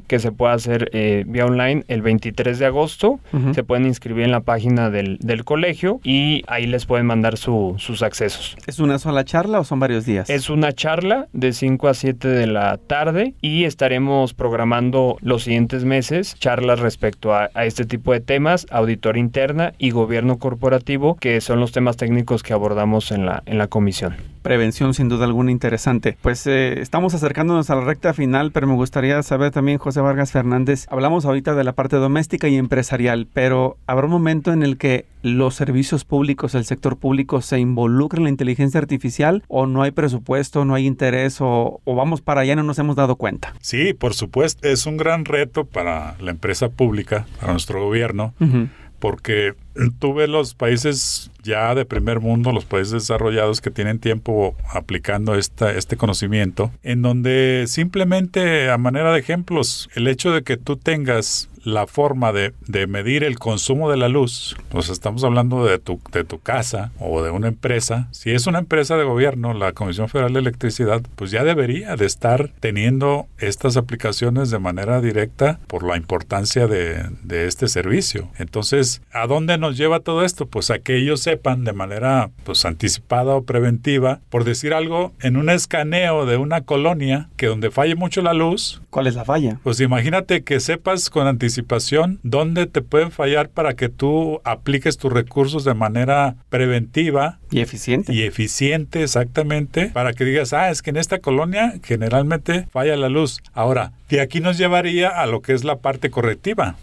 que 0.07 0.19
se 0.19 0.31
pueda 0.31 0.53
hacer 0.53 0.89
eh, 0.93 1.23
vía 1.27 1.45
online 1.45 1.83
el 1.87 2.01
23 2.01 2.59
de 2.59 2.65
agosto. 2.65 3.19
Uh 3.33 3.37
-huh. 3.37 3.53
Se 3.53 3.63
pueden 3.63 3.85
inscribir 3.85 4.25
en 4.25 4.31
la 4.31 4.41
página 4.41 4.89
del, 4.89 5.17
del 5.19 5.43
colegio 5.43 5.99
y 6.03 6.43
ahí 6.47 6.67
les 6.67 6.85
pueden 6.85 7.05
mandar 7.05 7.37
su, 7.37 7.75
sus 7.77 8.03
accesos. 8.03 8.57
¿Es 8.67 8.79
una 8.79 8.99
sola 8.99 9.23
charla 9.23 9.59
o 9.59 9.63
son 9.63 9.79
varios 9.79 10.05
días? 10.05 10.29
Es 10.29 10.49
una 10.49 10.71
charla 10.73 11.27
de 11.33 11.53
5 11.53 11.87
a 11.87 11.93
7 11.93 12.27
de 12.27 12.47
la 12.47 12.77
tarde 12.77 13.33
y 13.41 13.63
estaremos 13.63 14.33
programando 14.33 15.17
los 15.21 15.43
siguientes 15.43 15.85
meses 15.85 16.35
charlas 16.39 16.79
respecto 16.79 17.33
a, 17.33 17.49
a 17.53 17.65
este 17.65 17.85
tipo 17.85 18.13
de 18.13 18.19
temas, 18.19 18.67
auditoría 18.69 19.21
interna 19.21 19.73
y 19.77 19.91
gobierno 19.91 20.37
corporativo, 20.37 21.15
que 21.15 21.41
son 21.41 21.59
los 21.59 21.71
temas 21.71 21.97
técnicos 21.97 22.43
que 22.43 22.53
abordamos 22.53 23.11
en 23.11 23.25
la, 23.25 23.43
en 23.45 23.57
la 23.57 23.67
comisión 23.67 24.15
prevención 24.49 24.95
sin 24.95 25.09
duda 25.09 25.25
alguna 25.25 25.51
interesante. 25.51 26.17
Pues 26.23 26.47
eh, 26.47 26.81
estamos 26.81 27.13
acercándonos 27.13 27.69
a 27.69 27.75
la 27.75 27.81
recta 27.81 28.15
final, 28.15 28.51
pero 28.51 28.65
me 28.65 28.73
gustaría 28.73 29.21
saber 29.21 29.51
también, 29.51 29.77
José 29.77 30.01
Vargas 30.01 30.31
Fernández, 30.31 30.87
hablamos 30.89 31.25
ahorita 31.25 31.53
de 31.53 31.63
la 31.63 31.73
parte 31.73 31.97
doméstica 31.97 32.47
y 32.47 32.55
empresarial, 32.55 33.27
pero 33.31 33.77
¿habrá 33.85 34.05
un 34.05 34.11
momento 34.11 34.51
en 34.51 34.63
el 34.63 34.79
que 34.79 35.05
los 35.21 35.53
servicios 35.53 36.03
públicos, 36.03 36.55
el 36.55 36.65
sector 36.65 36.97
público 36.97 37.43
se 37.43 37.59
involucre 37.59 38.17
en 38.17 38.23
la 38.23 38.31
inteligencia 38.31 38.79
artificial 38.79 39.43
o 39.49 39.67
no 39.67 39.83
hay 39.83 39.91
presupuesto, 39.91 40.65
no 40.65 40.73
hay 40.73 40.87
interés 40.87 41.41
o, 41.41 41.79
o 41.83 41.95
vamos 41.95 42.21
para 42.21 42.41
allá 42.41 42.53
y 42.53 42.55
no 42.55 42.63
nos 42.63 42.79
hemos 42.79 42.95
dado 42.95 43.17
cuenta? 43.17 43.53
Sí, 43.61 43.93
por 43.93 44.15
supuesto, 44.15 44.67
es 44.67 44.87
un 44.87 44.97
gran 44.97 45.25
reto 45.25 45.65
para 45.65 46.15
la 46.19 46.31
empresa 46.31 46.69
pública, 46.69 47.27
para 47.39 47.51
nuestro 47.51 47.85
gobierno. 47.85 48.33
Uh 48.39 48.45
-huh 48.45 48.69
porque 48.99 49.53
tú 49.99 50.13
ves 50.13 50.29
los 50.29 50.53
países 50.53 51.31
ya 51.43 51.73
de 51.75 51.85
primer 51.85 52.19
mundo, 52.19 52.51
los 52.51 52.65
países 52.65 52.93
desarrollados 52.93 53.61
que 53.61 53.71
tienen 53.71 53.99
tiempo 53.99 54.55
aplicando 54.71 55.35
esta, 55.35 55.71
este 55.71 55.97
conocimiento, 55.97 56.71
en 56.83 57.01
donde 57.01 57.65
simplemente 57.67 58.69
a 58.69 58.77
manera 58.77 59.13
de 59.13 59.19
ejemplos, 59.19 59.89
el 59.95 60.07
hecho 60.07 60.31
de 60.31 60.43
que 60.43 60.57
tú 60.57 60.75
tengas 60.77 61.49
la 61.63 61.87
forma 61.87 62.31
de, 62.31 62.53
de, 62.67 62.87
medir 62.87 63.23
el 63.23 63.37
consumo 63.37 63.89
de 63.89 63.97
la 63.97 64.09
luz, 64.09 64.55
pues 64.69 64.89
estamos 64.89 65.23
hablando 65.23 65.65
de 65.65 65.79
tu, 65.79 65.99
de 66.11 66.23
tu 66.23 66.39
casa 66.39 66.91
o 66.99 67.21
de 67.21 67.31
una 67.31 67.47
empresa, 67.47 68.07
si 68.11 68.31
es 68.31 68.47
una 68.47 68.59
empresa 68.59 68.97
de 68.97 69.03
gobierno, 69.03 69.53
la 69.53 69.73
Comisión 69.73 70.09
Federal 70.09 70.33
de 70.33 70.39
Electricidad, 70.39 71.01
pues 71.15 71.31
ya 71.31 71.43
debería 71.43 71.95
de 71.95 72.05
estar 72.05 72.51
teniendo 72.59 73.27
estas 73.37 73.77
aplicaciones 73.77 74.49
de 74.49 74.59
manera 74.59 75.01
directa 75.01 75.59
por 75.67 75.85
la 75.85 75.97
importancia 75.97 76.67
de, 76.67 77.05
de 77.23 77.47
este 77.47 77.67
servicio. 77.67 78.29
Entonces, 78.37 79.01
¿a 79.11 79.27
dónde 79.27 79.57
nos 79.57 79.77
lleva 79.77 79.99
todo 79.99 80.23
esto? 80.23 80.47
Pues 80.47 80.71
a 80.71 80.79
que 80.79 80.97
ellos 80.97 81.21
sepan 81.21 81.63
de 81.63 81.73
manera 81.73 82.29
pues 82.43 82.65
anticipada 82.65 83.35
o 83.35 83.43
preventiva, 83.43 84.21
por 84.29 84.43
decir 84.43 84.73
algo, 84.73 85.13
en 85.21 85.37
un 85.37 85.49
escaneo 85.49 86.25
de 86.25 86.37
una 86.37 86.61
colonia 86.61 87.29
que 87.37 87.47
donde 87.47 87.71
falle 87.71 87.95
mucho 87.95 88.21
la 88.21 88.33
luz. 88.33 88.81
¿Cuál 88.89 89.07
es 89.07 89.15
la 89.15 89.25
falla? 89.25 89.59
Pues 89.63 89.79
imagínate 89.79 90.43
que 90.43 90.59
sepas 90.59 91.09
con 91.09 91.27
anticipación 91.27 91.48
anticipación 91.49 92.19
dónde 92.21 92.67
te 92.67 92.83
pueden 92.83 93.11
fallar 93.11 93.49
para 93.49 93.73
que 93.73 93.89
tú 93.89 94.39
apliques 94.43 94.97
tus 94.97 95.11
recursos 95.11 95.63
de 95.63 95.73
manera 95.73 96.35
preventiva 96.49 97.38
Y 97.51 97.61
eficiente. 97.61 98.13
Y 98.13 98.23
eficiente, 98.23 99.03
exactamente, 99.03 99.87
para 99.87 100.13
que 100.13 100.25
digas, 100.25 100.53
ah, 100.53 100.69
es 100.69 100.81
que 100.81 100.89
en 100.89 100.97
esta 100.97 101.19
colonia 101.19 101.73
generalmente 101.83 102.67
falla 102.71 102.95
la 102.95 103.09
luz. 103.09 103.41
Ahora, 103.53 103.91
de 104.09 104.21
aquí 104.21 104.39
nos 104.39 104.57
llevaría 104.57 105.09
a 105.09 105.25
lo 105.25 105.41
que 105.41 105.53
es 105.53 105.63
la 105.63 105.77
parte 105.77 106.09
correctiva. 106.09 106.75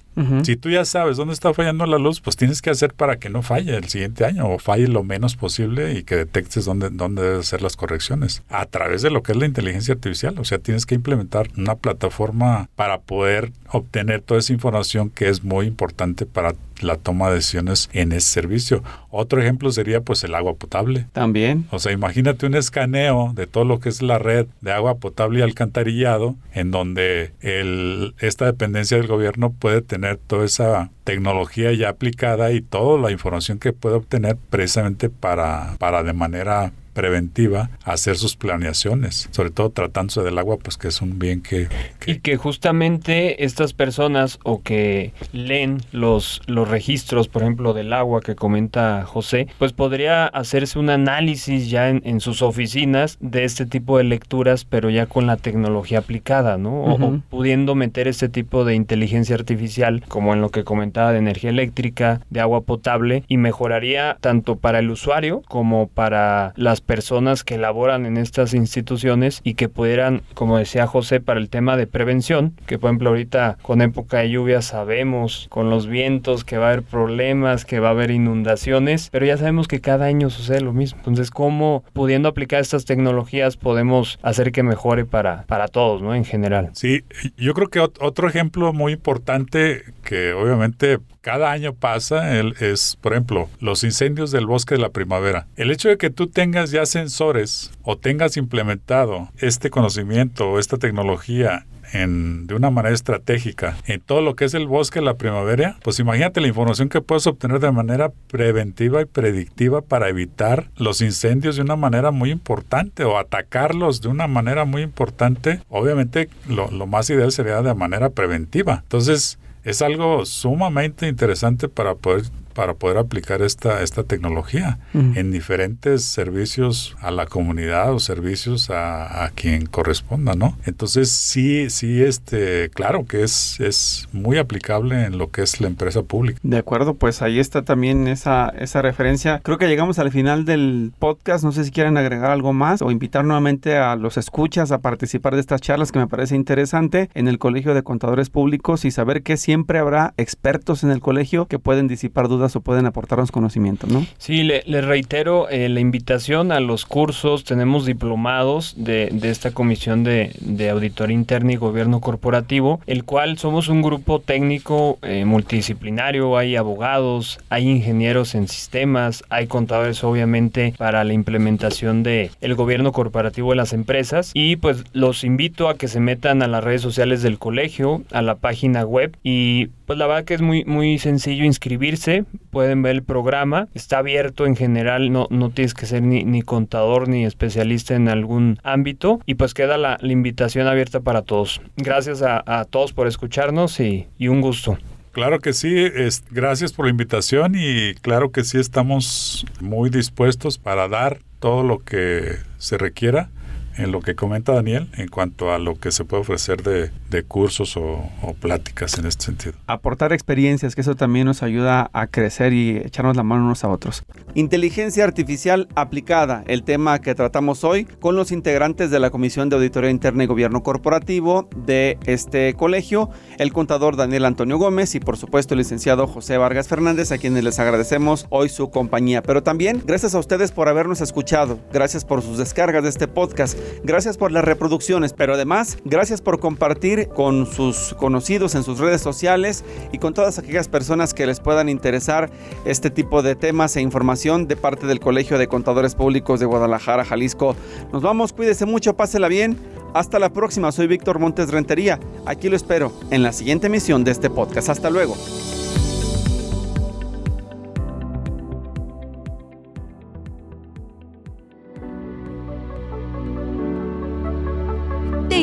Si 0.45 0.57
tú 0.57 0.71
ya 0.71 0.87
sabes 0.87 1.19
dónde 1.19 1.35
está 1.35 1.53
fallando 1.53 1.85
la 1.85 1.99
luz, 1.99 2.23
pues 2.23 2.37
tienes 2.37 2.63
que 2.63 2.71
hacer 2.71 2.95
para 2.95 3.19
que 3.19 3.29
no 3.29 3.43
falle 3.43 3.77
el 3.77 3.85
siguiente 3.85 4.25
año 4.25 4.49
o 4.49 4.59
falle 4.59 4.89
lo 4.89 5.03
menos 5.03 5.37
posible 5.37 5.93
y 5.93 6.05
que 6.05 6.17
detectes 6.17 6.65
dónde, 6.65 6.89
dónde 6.89 7.21
debes 7.21 7.41
hacer 7.41 7.61
las 7.61 7.77
correcciones 7.77 8.43
a 8.49 8.65
través 8.65 9.03
de 9.03 9.11
lo 9.11 9.23
que 9.23 9.33
es 9.33 9.39
la 9.39 9.45
inteligencia 9.45 9.93
artificial. 9.93 10.39
O 10.39 10.45
sea, 10.47 10.59
tienes 10.59 10.87
que 10.87 10.95
implementar 10.95 11.51
una 11.59 11.75
plataforma 11.75 12.71
para 12.77 13.01
poder 13.01 13.53
obtener 13.69 14.23
toda 14.23 14.41
esa 14.41 14.55
información 14.55 15.11
que 15.11 15.29
es 15.29 15.45
muy 15.45 15.67
importante 15.67 16.25
para 16.25 16.55
la 16.81 16.97
toma 16.97 17.29
de 17.29 17.37
decisiones 17.37 17.89
en 17.93 18.12
ese 18.12 18.29
servicio. 18.29 18.83
Otro 19.11 19.41
ejemplo 19.41 19.71
sería 19.73 20.01
pues 20.01 20.25
el 20.25 20.35
agua 20.35 20.55
potable. 20.55 21.07
También. 21.12 21.67
O 21.71 21.79
sea, 21.79 21.93
imagínate 21.93 22.47
un 22.47 22.55
escaneo 22.55 23.33
de 23.35 23.47
todo 23.47 23.65
lo 23.65 23.81
que 23.81 23.89
es 23.89 24.03
la 24.03 24.19
red 24.19 24.47
de 24.61 24.73
agua 24.73 24.97
potable 24.97 25.41
y 25.41 25.43
alcantarillado, 25.43 26.37
en 26.53 26.71
donde 26.71 27.33
el, 27.41 28.15
esta 28.19 28.47
dependencia 28.47 28.97
del 28.97 29.07
gobierno 29.07 29.51
puede 29.51 29.83
tener 29.83 30.19
toda 30.19 30.45
esa 30.45 30.91
tecnología 31.05 31.73
ya 31.73 31.89
aplicada 31.89 32.53
y 32.53 32.61
toda 32.61 33.01
la 33.01 33.11
información 33.11 33.59
que 33.59 33.73
puede 33.73 33.97
obtener 33.97 34.37
precisamente 34.51 35.09
para, 35.09 35.77
para 35.79 36.03
de 36.03 36.12
manera 36.12 36.73
preventiva 36.97 37.69
hacer 37.85 38.17
sus 38.17 38.37
planeaciones, 38.37 39.29
sobre 39.31 39.51
todo 39.51 39.69
tratándose 39.69 40.23
del 40.23 40.39
agua, 40.39 40.57
pues 40.57 40.79
que 40.79 40.89
es 40.89 41.03
un 41.03 41.19
bien 41.19 41.43
que, 41.43 41.69
Y 42.07 42.21
que 42.21 42.39
justamente 42.39 43.45
estas 43.45 43.75
personas 43.75 44.39
o 44.45 44.63
que 44.63 45.13
leen 45.35 45.83
los, 45.93 46.41
los 46.47 46.67
registros, 46.67 47.29
por 47.29 47.43
ejemplo, 47.43 47.75
del 47.75 47.93
agua 47.93 48.23
que 48.23 48.35
comenta 48.35 49.05
José, 49.05 49.47
pues 49.59 49.75
podría 49.75 50.27
hacerse 50.27 50.79
un 50.79 50.89
análisis 50.89 51.69
ya 51.69 51.91
en, 51.91 52.21
sus 52.21 52.41
oficinas 52.41 53.19
de 53.21 53.45
este 53.45 53.67
tipo 53.67 53.99
de 53.99 54.05
lecturas, 54.05 54.65
pero 54.65 54.89
ya 54.89 55.05
con 55.05 55.27
la 55.27 55.37
tecnología 55.37 55.99
aplicada, 55.99 56.57
¿no? 56.57 56.83
o, 56.83 57.21
pudiendo 57.29 57.75
meter 57.75 58.09
este 58.09 58.31
tipo 58.31 58.65
de 58.65 58.75
inteligencia 58.75 59.35
artificial, 59.35 60.03
como 60.09 60.33
en 60.33 60.41
lo 60.41 60.49
que 60.49 60.65
comentaba 60.65 61.13
de 61.13 61.19
energía 61.19 61.51
eléctrica, 61.51 62.23
de 62.31 62.41
agua 62.41 62.63
potable, 62.63 63.23
y 63.29 63.37
mejoraría 63.37 64.17
tanto 64.23 64.57
para 64.57 64.79
el 64.79 64.91
usuario 64.91 65.43
como 65.47 65.89
para 65.89 66.55
las 66.57 66.81
personas 66.87 67.44
que 67.44 67.59
laboran 67.59 68.07
en 68.07 68.16
estas 68.16 68.55
instituciones 68.55 69.40
y 69.44 69.55
que 69.55 69.68
pudieran, 69.68 70.22
como 70.35 70.59
decía 70.59 70.87
José, 70.87 71.20
para 71.20 71.40
el 71.40 71.51
tema 71.51 71.77
de 71.77 71.87
prevención, 71.87 72.55
que 72.66 72.79
por 72.79 72.90
ejemplo 72.90 73.11
ahorita 73.11 73.59
con 73.62 73.83
época 73.83 74.18
de 74.18 74.31
lluvia 74.31 74.62
sabemos 74.62 75.46
con 75.51 75.70
los 75.70 75.87
vientos 75.87 76.44
que 76.44 76.59
va 76.59 76.66
a 76.66 76.68
haber 76.70 76.83
problemas, 76.83 77.64
que 77.64 77.81
va 77.81 77.88
a 77.88 77.92
haber 77.92 78.11
inundaciones, 78.11 79.09
pero 79.11 79.27
ya 79.27 79.37
sabemos 79.37 79.68
que 79.68 79.81
cada 79.81 80.07
año 80.07 80.31
sucede 80.31 80.61
lo 80.61 80.72
mismo. 80.72 80.99
Entonces, 80.99 81.31
¿cómo 81.31 81.85
pudiendo 81.92 82.29
aplicar 82.29 82.61
estas 82.61 82.85
tecnologías 82.85 83.57
podemos 83.57 84.18
hacer 84.22 84.53
que 84.53 84.62
mejore 84.62 85.05
para, 85.05 85.42
para 85.46 85.68
todos, 85.68 86.03
¿no? 86.03 86.14
En 86.14 86.25
general. 86.25 86.70
Sí, 86.75 87.05
yo 87.37 87.55
creo 87.55 87.68
que 87.68 87.81
otro 87.81 88.29
ejemplo 88.29 88.72
muy 88.72 88.92
importante 88.92 89.83
que 90.03 90.33
obviamente 90.33 90.99
cada 91.27 91.51
año 91.51 91.75
pasa 91.75 92.39
es, 92.39 92.97
por 93.01 93.12
ejemplo, 93.12 93.49
los 93.59 93.83
incendios 93.83 94.31
del 94.31 94.47
bosque 94.47 94.77
de 94.77 94.81
la 94.81 94.91
primavera. 94.91 95.49
El 95.57 95.73
hecho 95.73 95.89
de 95.89 95.99
que 95.99 96.09
tú 96.09 96.29
tengas 96.29 96.71
ya 96.71 96.87
sensores 96.87 97.73
o 97.83 97.99
tengas 97.99 98.37
implementado 98.37 99.29
este 99.39 99.69
conocimiento 99.69 100.49
o 100.49 100.61
esta 100.61 100.79
tecnología 100.79 101.67
en, 101.93 102.47
de 102.47 102.55
una 102.55 102.71
manera 102.71 102.95
estratégica 102.95 103.77
en 103.87 104.01
todo 104.03 104.21
lo 104.21 104.37
que 104.37 104.45
es 104.45 104.55
el 104.55 104.69
bosque 104.69 105.01
de 105.01 105.05
la 105.05 105.17
primavera, 105.17 105.77
pues 105.83 105.99
imagínate 105.99 106.41
la 106.41 106.47
información 106.47 106.89
que 106.89 107.01
puedes 107.01 107.27
obtener 107.27 107.59
de 107.59 107.73
manera 107.73 108.12
preventiva 108.29 109.03
y 109.03 109.07
predictiva 109.07 109.83
para 109.83 110.09
evitar 110.09 110.71
los 110.77 111.01
incendios 111.01 111.57
de 111.57 111.62
una 111.62 111.75
manera 111.75 112.12
muy 112.12 112.31
importante 112.31 113.03
o 113.03 113.19
atacarlos 113.19 114.01
de 114.01 114.07
una 114.07 114.29
manera 114.29 114.65
muy 114.65 114.83
importante. 114.83 115.61
Obviamente 115.71 116.29
lo, 116.49 116.71
lo 116.71 116.87
más 116.87 117.11
ideal 117.11 117.33
sería 117.33 117.62
de 117.62 117.75
manera 117.75 118.11
preventiva. 118.11 118.83
Entonces, 118.85 119.41
es 119.67 119.83
algo 119.83 120.25
sumamente 120.25 121.09
interesante 121.09 121.69
para 121.69 121.97
poder 121.97 122.23
para 122.57 122.73
poder 122.73 122.97
aplicar 122.97 123.42
esta, 123.42 123.83
esta 123.83 124.03
tecnología 124.05 124.79
en 124.95 125.31
diferentes 125.31 126.03
servicios 126.05 126.97
a 127.03 127.11
la 127.11 127.27
comunidad 127.27 127.92
o 127.92 127.99
servicios 128.01 128.71
a, 128.71 129.31
quien 129.35 129.66
corresponda, 129.66 130.35
¿no? 130.35 130.57
Entonces 130.64 131.11
sí, 131.11 131.69
sí, 131.69 132.03
este, 132.03 132.71
claro 132.71 133.05
que 133.05 133.23
es, 133.23 133.61
es 133.61 134.09
muy 134.12 134.38
aplicable 134.38 135.05
en 135.05 135.19
lo 135.19 135.31
que 135.31 135.42
es 135.42 135.61
la 135.61 135.66
empresa 135.66 136.03
pública. 136.03 136.40
De 136.42 136.57
acuerdo, 136.57 136.95
pues 136.95 137.21
ahí 137.21 137.38
está 137.38 137.62
también 137.62 138.09
esa, 138.09 138.49
esa 138.49 138.81
referencia. 138.81 139.40
Creo 139.42 139.59
que 139.59 139.69
llegamos 139.69 139.99
al 139.99 140.11
final 140.11 140.47
del 140.47 140.92
podcast. 140.99 141.45
No 141.45 141.53
sé 141.53 141.64
si 141.64 141.71
quieren 141.71 141.99
agregar 141.99 142.31
algo 142.31 142.55
más 142.55 142.81
o 142.81 142.90
invitar 142.90 143.27
nuevamente 143.27 143.77
a 143.77 143.97
los 143.97 144.16
escuchas 144.16 144.73
a 144.73 144.79
participar 144.79 145.35
de 145.35 145.40
estas 145.40 145.61
charlas 145.61 145.92
que 145.92 145.99
me 145.99 146.07
parece 146.07 146.37
interesante 146.37 147.11
en 147.12 147.29
el 147.29 147.38
Colegio 147.38 147.75
de 147.75 147.83
Contadores 147.83 148.31
Públicos 148.31 148.87
y 148.87 148.90
saber 148.90 149.23
que 149.23 149.37
siempre 149.37 149.79
habrá 149.79 150.14
expertos 150.16 150.85
en 150.85 150.90
el 150.90 151.01
colegio 151.01 151.47
que 151.47 151.59
pueden 151.59 151.87
disipar 151.87 152.29
dudas 152.29 152.46
o 152.55 152.61
pueden 152.61 152.87
aportarnos 152.87 153.33
conocimiento, 153.33 153.87
¿no? 153.89 154.07
Sí, 154.19 154.43
le, 154.43 154.63
reitero 154.81 155.49
eh, 155.49 155.69
la 155.69 155.81
invitación 155.81 156.53
a 156.53 156.61
los 156.61 156.85
cursos. 156.85 157.45
Tenemos 157.45 157.87
diplomados 157.87 158.75
de, 158.77 159.11
esta 159.23 159.51
comisión 159.51 160.05
de, 160.05 160.31
auditoría 160.71 161.15
interna 161.15 161.53
y 161.53 161.57
gobierno 161.57 162.01
corporativo, 162.01 162.81
el 162.87 163.05
cual 163.05 163.39
somos 163.39 163.69
un 163.69 163.83
grupo 163.83 164.21
técnico 164.21 164.99
eh, 165.03 165.25
multidisciplinario. 165.25 166.37
Hay 166.37 166.57
abogados, 166.57 167.41
hay 167.49 167.69
ingenieros 167.69 168.35
en 168.35 168.49
sistemas, 168.49 169.25
hay 169.31 169.47
contadores, 169.47 170.05
obviamente, 170.05 170.75
para 170.77 171.03
la 171.05 171.15
implementación 171.15 172.03
de 172.03 172.31
el 172.41 172.55
gobierno 172.55 172.93
corporativo 172.93 173.51
de 173.51 173.57
las 173.57 173.73
empresas. 173.73 174.31
Y 174.35 174.57
pues 174.57 174.85
los 174.93 175.25
invito 175.25 175.69
a 175.69 175.77
que 175.77 175.89
se 175.89 176.01
metan 176.01 176.43
a 176.43 176.49
las 176.49 176.63
redes 176.63 176.83
sociales 176.83 177.23
del 177.23 177.39
colegio, 177.39 178.03
a 178.13 178.23
la 178.23 178.37
página 178.37 178.85
web 178.85 179.17
y 179.23 179.69
pues 179.87 179.99
la 179.99 180.07
verdad 180.07 180.25
que 180.25 180.35
es 180.35 180.43
muy, 180.43 180.65
muy 180.65 180.99
sencillo 180.99 181.45
inscribirse, 181.45 182.25
pueden 182.37 182.83
ver 182.83 182.96
el 182.96 183.03
programa, 183.03 183.68
está 183.75 183.99
abierto 183.99 184.46
en 184.46 184.57
general, 184.57 185.12
no, 185.12 185.27
no 185.31 185.51
tienes 185.51 185.75
que 185.75 185.87
ser 185.87 186.03
ni, 186.03 186.25
ni 186.25 186.42
contador 186.42 187.09
ni 187.09 187.25
especialista 187.25 187.94
en 187.94 188.09
algún 188.09 188.59
ámbito 188.62 189.20
y 189.27 189.35
pues 189.35 189.55
queda 189.55 189.77
la, 189.77 189.99
invitación 190.03 190.66
abierta 190.66 191.01
para 191.01 191.22
todos. 191.22 191.61
Gracias 191.77 192.22
a, 192.22 192.64
todos 192.70 192.92
por 192.92 193.07
escucharnos 193.07 193.81
y, 193.81 194.07
y 194.18 194.29
un 194.29 194.40
gusto. 194.40 194.79
Claro 195.12 195.40
que 195.40 195.53
sí, 195.53 195.75
es, 195.77 196.25
gracias 196.31 196.72
por 196.72 196.87
la 196.87 196.90
invitación 196.90 197.55
y 197.57 197.94
claro 197.94 198.31
que 198.31 198.44
sí 198.44 198.59
estamos 198.59 199.46
muy 199.61 199.90
dispuestos 199.90 200.59
para 200.59 200.88
dar 200.88 201.20
todo 201.38 201.62
lo 201.62 201.79
que 201.79 202.37
se 202.59 202.79
requiera 202.79 203.31
en 203.77 203.93
lo 203.93 204.01
que 204.01 204.15
comenta 204.15 204.53
Daniel 204.53 204.89
en 204.97 205.09
cuanto 205.09 205.53
a 205.53 205.59
lo 205.59 205.79
que 205.79 205.91
se 205.93 206.05
puede 206.05 206.23
ofrecer 206.23 206.62
de, 206.62 206.91
cursos 207.27 207.77
o, 207.77 208.09
pláticas 208.41 208.99
en 208.99 209.07
este 209.07 209.25
sentido. 209.25 209.55
Aportar 209.67 210.12
experiencias, 210.12 210.75
que 210.75 210.83
eso 210.83 210.97
también 210.97 211.27
nos 211.27 211.43
ayuda 211.43 211.89
a 211.95 212.07
crecer 212.09 212.53
y 212.53 212.77
echarnos 212.77 213.17
la 213.17 213.23
mano 213.23 213.45
unos 213.45 213.65
a 213.65 213.69
otros. 213.69 214.05
Inteligencia 214.35 215.05
artificial 215.05 215.67
aplicada, 215.75 216.45
el 216.47 216.62
tema 216.62 217.01
que 217.01 217.15
tratamos 217.15 217.65
hoy 217.65 217.87
con 217.87 218.17
los 218.17 218.33
integrantes 218.33 218.91
de 218.91 219.01
la 219.01 219.09
Comisión 219.09 219.49
de 219.49 219.57
Auditoría 219.57 219.91
Interna 219.91 220.25
y 220.25 220.27
Gobierno 220.27 220.62
Corporativo 220.62 221.49
de 221.57 221.99
este 222.05 222.53
colegio, 222.55 223.09
el 223.39 223.53
contador 223.53 223.97
Daniel 223.97 224.27
Antonio 224.27 224.59
Gómez 224.59 224.95
y 224.95 225.01
por 225.01 225.17
supuesto 225.17 225.55
el 225.55 225.59
licenciado 225.59 226.07
José 226.07 226.37
Vargas 226.37 226.69
Fernández, 226.69 227.12
a 227.12 227.19
quienes 227.19 227.45
les 227.45 227.59
agradecemos 227.59 228.27
hoy 228.29 228.51
su 228.51 228.71
compañía. 228.71 229.23
Pero 229.23 229.43
también 229.43 229.83
gracias 229.87 230.15
a 230.15 230.19
ustedes 230.19 230.53
por 230.53 230.69
habernos 230.69 231.01
escuchado, 231.01 231.59
gracias 231.73 232.05
por 232.05 232.23
sus 232.23 232.37
descargas 232.37 232.83
de 232.83 232.91
este 232.91 233.09
podcast 233.09 233.59
Gracias 233.85 234.17
por 234.17 234.33
las 234.33 234.45
reproducciones, 234.45 235.13
pero 235.13 235.35
además 235.35 235.79
gracias 235.85 236.21
por 236.21 236.41
compartir 236.41 237.09
con 237.09 237.47
sus 237.47 237.95
conocidos 237.95 238.55
en 238.55 238.63
sus 238.63 238.79
redes 238.79 239.01
sociales 239.01 239.65
y 239.93 239.99
con 239.99 240.15
todas 240.15 240.39
aquellas 240.39 240.69
personas 240.69 241.15
que 241.15 241.27
les 241.27 241.41
puedan 241.41 241.69
interesar 241.69 242.31
este 242.65 242.91
tipo 242.91 243.23
de 243.23 243.37
temas 243.37 243.77
e 243.77 243.81
información 243.81 244.49
de 244.49 244.57
parte 244.57 244.87
del 244.87 245.01
Colegio 245.01 245.39
de 245.39 245.49
Contadores 245.49 245.95
Públicos 245.95 246.41
de 246.41 246.47
Guadalajara, 246.47 247.05
Jalisco. 247.05 247.57
Nos 247.93 248.03
vamos, 248.03 248.33
cuídese 248.33 248.67
mucho, 248.67 248.97
pásela 248.97 249.29
bien. 249.29 249.57
Hasta 249.95 250.19
la 250.19 250.31
próxima, 250.31 250.73
soy 250.73 250.87
Víctor 250.89 251.19
Montes 251.19 251.51
Rentería. 251.51 251.99
Aquí 252.27 252.49
lo 252.49 252.57
espero 252.57 252.93
en 253.11 253.23
la 253.23 253.33
siguiente 253.33 253.69
emisión 253.69 254.05
de 254.05 254.11
este 254.11 254.29
podcast. 254.29 254.69
Hasta 254.69 254.91
luego. 254.91 255.17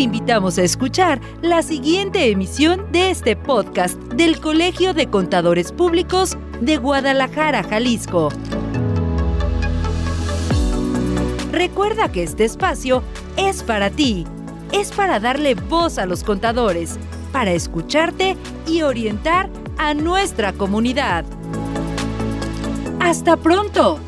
Invitamos 0.04 0.58
a 0.58 0.63
escuchar 0.63 1.22
la 1.42 1.63
siguiente 1.63 2.30
emisión 2.30 2.92
de 2.92 3.10
este 3.10 3.36
podcast 3.36 3.96
del 4.13 4.39
Colegio 4.39 4.94
de 4.94 5.08
Contadores 5.08 5.72
Públicos 5.72 6.38
de 6.62 6.78
Guadalajara, 6.78 7.63
Jalisco. 7.63 8.30
Recuerda 11.52 12.12
que 12.12 12.24
este 12.24 12.44
espacio 12.44 13.02
es 13.38 13.63
para 13.63 13.89
ti, 13.89 14.26
es 14.74 14.92
para 14.92 15.20
darle 15.20 15.56
voz 15.56 15.98
a 15.98 16.06
los 16.06 16.24
contadores, 16.24 17.00
para 17.32 17.52
escucharte 17.52 18.36
y 18.68 18.82
orientar 18.82 19.50
a 19.78 19.94
nuestra 19.94 20.52
comunidad. 20.52 21.26
¡Hasta 23.00 23.38
pronto! 23.38 24.00